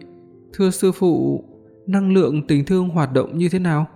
[0.52, 1.44] thưa sư phụ,
[1.86, 3.86] năng lượng tình thương hoạt động như thế nào?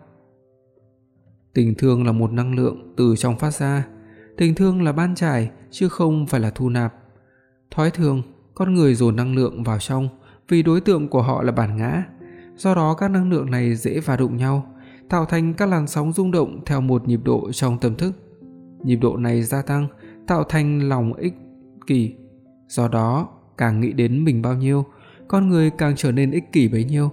[1.54, 3.86] Tình thương là một năng lượng từ trong phát ra,
[4.36, 6.94] tình thương là ban trải chứ không phải là thu nạp.
[7.70, 8.22] Thói thường,
[8.55, 10.09] con người dồn năng lượng vào trong
[10.49, 12.05] vì đối tượng của họ là bản ngã,
[12.57, 14.74] do đó các năng lượng này dễ va đụng nhau,
[15.09, 18.12] tạo thành các làn sóng rung động theo một nhịp độ trong tâm thức.
[18.84, 19.88] Nhịp độ này gia tăng
[20.26, 21.34] tạo thành lòng ích
[21.86, 22.14] kỷ.
[22.68, 24.84] Do đó càng nghĩ đến mình bao nhiêu
[25.28, 27.11] con người càng trở nên ích kỷ bấy nhiêu.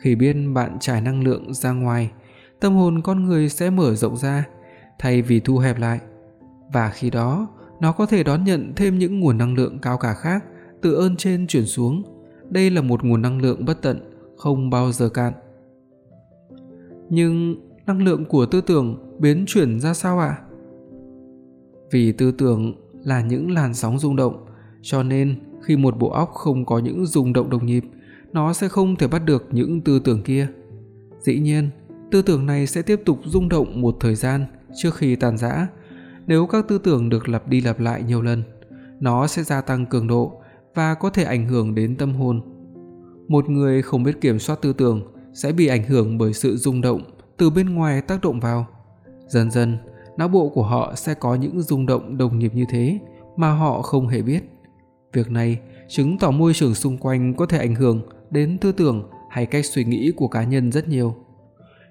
[0.00, 2.10] Khi biết bạn trải năng lượng ra ngoài
[2.60, 4.44] tâm hồn con người sẽ mở rộng ra
[4.98, 6.00] thay vì thu hẹp lại.
[6.72, 7.48] Và khi đó
[7.80, 10.44] nó có thể đón nhận thêm những nguồn năng lượng cao cả khác
[10.82, 12.02] từ ơn trên chuyển xuống
[12.50, 14.00] đây là một nguồn năng lượng bất tận
[14.36, 15.32] không bao giờ cạn
[17.08, 20.42] nhưng năng lượng của tư tưởng biến chuyển ra sao ạ à?
[21.90, 22.74] vì tư tưởng
[23.04, 24.46] là những làn sóng rung động
[24.82, 27.84] cho nên Khi một bộ óc không có những rung động đồng nhịp,
[28.32, 30.46] nó sẽ không thể bắt được những tư tưởng kia.
[31.20, 31.70] Dĩ nhiên,
[32.10, 34.46] tư tưởng này sẽ tiếp tục rung động một thời gian
[34.82, 35.66] trước khi tàn rã.
[36.26, 38.42] Nếu các tư tưởng được lặp đi lặp lại nhiều lần,
[39.00, 40.40] nó sẽ gia tăng cường độ
[40.74, 42.40] và có thể ảnh hưởng đến tâm hồn.
[43.28, 45.02] Một người không biết kiểm soát tư tưởng
[45.34, 47.02] sẽ bị ảnh hưởng bởi sự rung động
[47.36, 48.66] từ bên ngoài tác động vào.
[49.28, 49.76] Dần dần,
[50.16, 52.98] não bộ của họ sẽ có những rung động đồng nhịp như thế
[53.36, 54.40] mà họ không hề biết.
[55.12, 55.58] Việc này
[55.88, 59.66] chứng tỏ môi trường xung quanh có thể ảnh hưởng đến tư tưởng hay cách
[59.66, 61.14] suy nghĩ của cá nhân rất nhiều.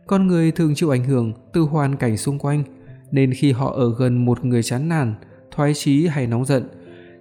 [0.08, 2.64] Con người thường chịu ảnh hưởng từ hoàn cảnh xung quanh,
[3.12, 5.14] nên khi họ ở gần một người chán nản,
[5.52, 6.64] thoái chí hay nóng giận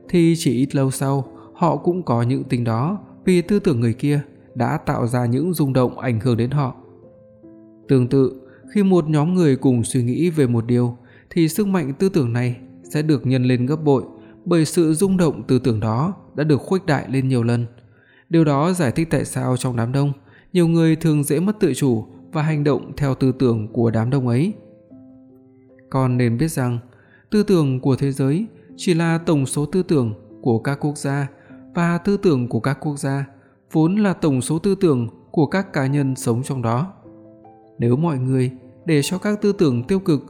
[0.09, 1.25] thì chỉ ít lâu sau
[1.63, 4.21] họ cũng có những tính đó vì tư tưởng người kia
[4.55, 6.75] đã tạo ra những rung động ảnh hưởng đến họ.
[7.89, 8.41] Tương tự,
[8.75, 10.97] khi một nhóm người cùng suy nghĩ về một điều
[11.31, 12.57] thì sức mạnh tư tưởng này
[12.95, 14.03] sẽ được nhân lên gấp bội
[14.45, 17.67] bởi sự rung động tư tưởng đó đã được khuếch đại lên nhiều lần.
[18.29, 20.13] Điều đó giải thích tại sao trong đám đông,
[20.53, 24.11] nhiều người thường dễ mất tự chủ và hành động theo tư tưởng của đám
[24.11, 24.53] đông ấy.
[25.91, 26.79] Con nên biết rằng,
[27.31, 28.47] tư tưởng của thế giới
[28.77, 31.29] chỉ là tổng số tư tưởng của các quốc gia
[31.75, 33.27] và tư tưởng của các quốc gia
[33.73, 36.93] vốn là tổng số tư tưởng của các cá nhân sống trong đó.
[37.79, 38.51] Nếu mọi người
[38.85, 40.21] để cho các tư tưởng tiêu cực,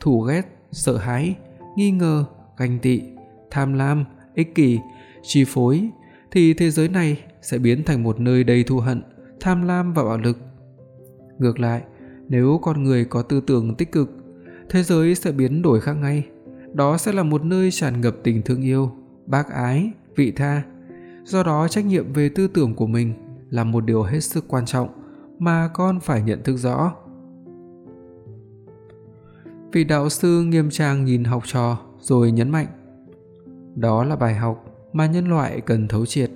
[0.00, 0.42] thù ghét,
[0.72, 1.36] sợ hãi,
[1.76, 2.24] nghi ngờ,
[2.56, 3.02] ganh tị,
[3.50, 4.78] tham lam, ích kỷ
[5.22, 5.90] chi phối
[6.30, 9.02] thì thế giới này sẽ biến thành một nơi đầy thù hận,
[9.40, 10.38] tham lam và bạo lực.
[11.38, 11.82] Ngược lại,
[12.28, 14.10] nếu con người có tư tưởng tích cực,
[14.70, 16.26] thế giới sẽ biến đổi khác ngay.
[16.72, 18.90] Đó sẽ là một nơi tràn ngập tình thương yêu,
[19.26, 20.62] bác ái, vị tha.
[21.26, 23.14] Do đó trách nhiệm về tư tưởng của mình
[23.50, 24.88] là một điều hết sức quan trọng
[25.38, 26.92] mà con phải nhận thức rõ.
[29.72, 32.66] Vị đạo sư nghiêm trang nhìn học trò rồi nhấn mạnh:
[33.74, 36.30] "Đó là bài học mà nhân loại cần thấu triệt.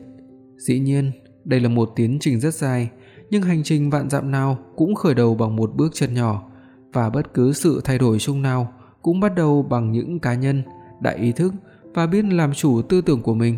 [0.57, 1.12] Dĩ nhiên,
[1.45, 2.91] đây là một tiến trình rất dài,
[3.30, 6.51] nhưng hành trình vạn dặm nào cũng khởi đầu bằng một bước chân nhỏ
[6.93, 8.72] và bất cứ sự thay đổi chung nào
[9.03, 10.62] cũng bắt đầu bằng những cá nhân
[11.01, 11.53] đã ý thức
[11.95, 13.57] và biết làm chủ tư tưởng của mình.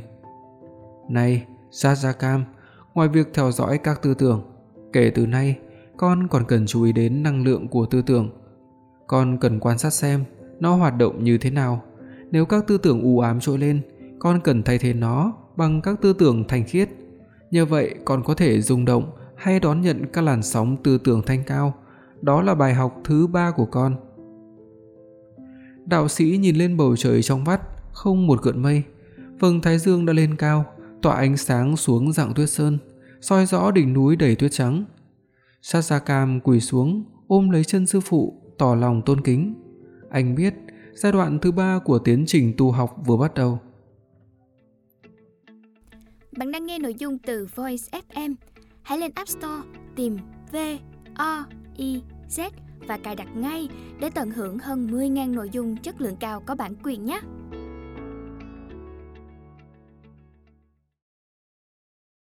[1.12, 2.40] Này, Sajakam,
[2.94, 4.42] ngoài việc theo dõi các tư tưởng,
[4.92, 5.58] kể từ nay
[5.96, 8.30] con còn cần chú ý đến năng lượng của tư tưởng.
[9.06, 10.24] Con cần quan sát xem
[10.60, 11.82] nó hoạt động như thế nào.
[12.30, 13.80] Nếu các tư tưởng u ám trỗi lên,
[14.18, 16.88] con cần thay thế nó bằng các tư tưởng thanh khiết.
[17.50, 21.22] Như vậy con có thể rung động hay đón nhận các làn sóng tư tưởng
[21.26, 21.74] thanh cao.
[22.20, 23.96] Đó là bài học thứ ba của con.
[25.84, 27.60] Đạo sĩ nhìn lên bầu trời trong vắt,
[27.92, 28.82] không một gợn mây.
[29.40, 30.64] Vầng thái dương đã lên cao,
[31.02, 32.78] tỏa ánh sáng xuống dạng tuyết sơn,
[33.20, 34.84] soi rõ đỉnh núi đầy tuyết trắng.
[35.62, 39.54] Sát Gia Cam quỳ xuống, ôm lấy chân sư phụ, tỏ lòng tôn kính.
[40.10, 40.54] Anh biết,
[40.94, 43.60] giai đoạn thứ ba của tiến trình tu học vừa bắt đầu.
[46.36, 48.34] Bạn đang nghe nội dung từ Voice FM.
[48.82, 49.62] Hãy lên App Store
[49.96, 50.16] tìm
[50.52, 50.56] V
[51.14, 51.44] O
[51.76, 52.50] I Z
[52.86, 53.68] và cài đặt ngay
[54.00, 57.20] để tận hưởng hơn 10.000 nội dung chất lượng cao có bản quyền nhé.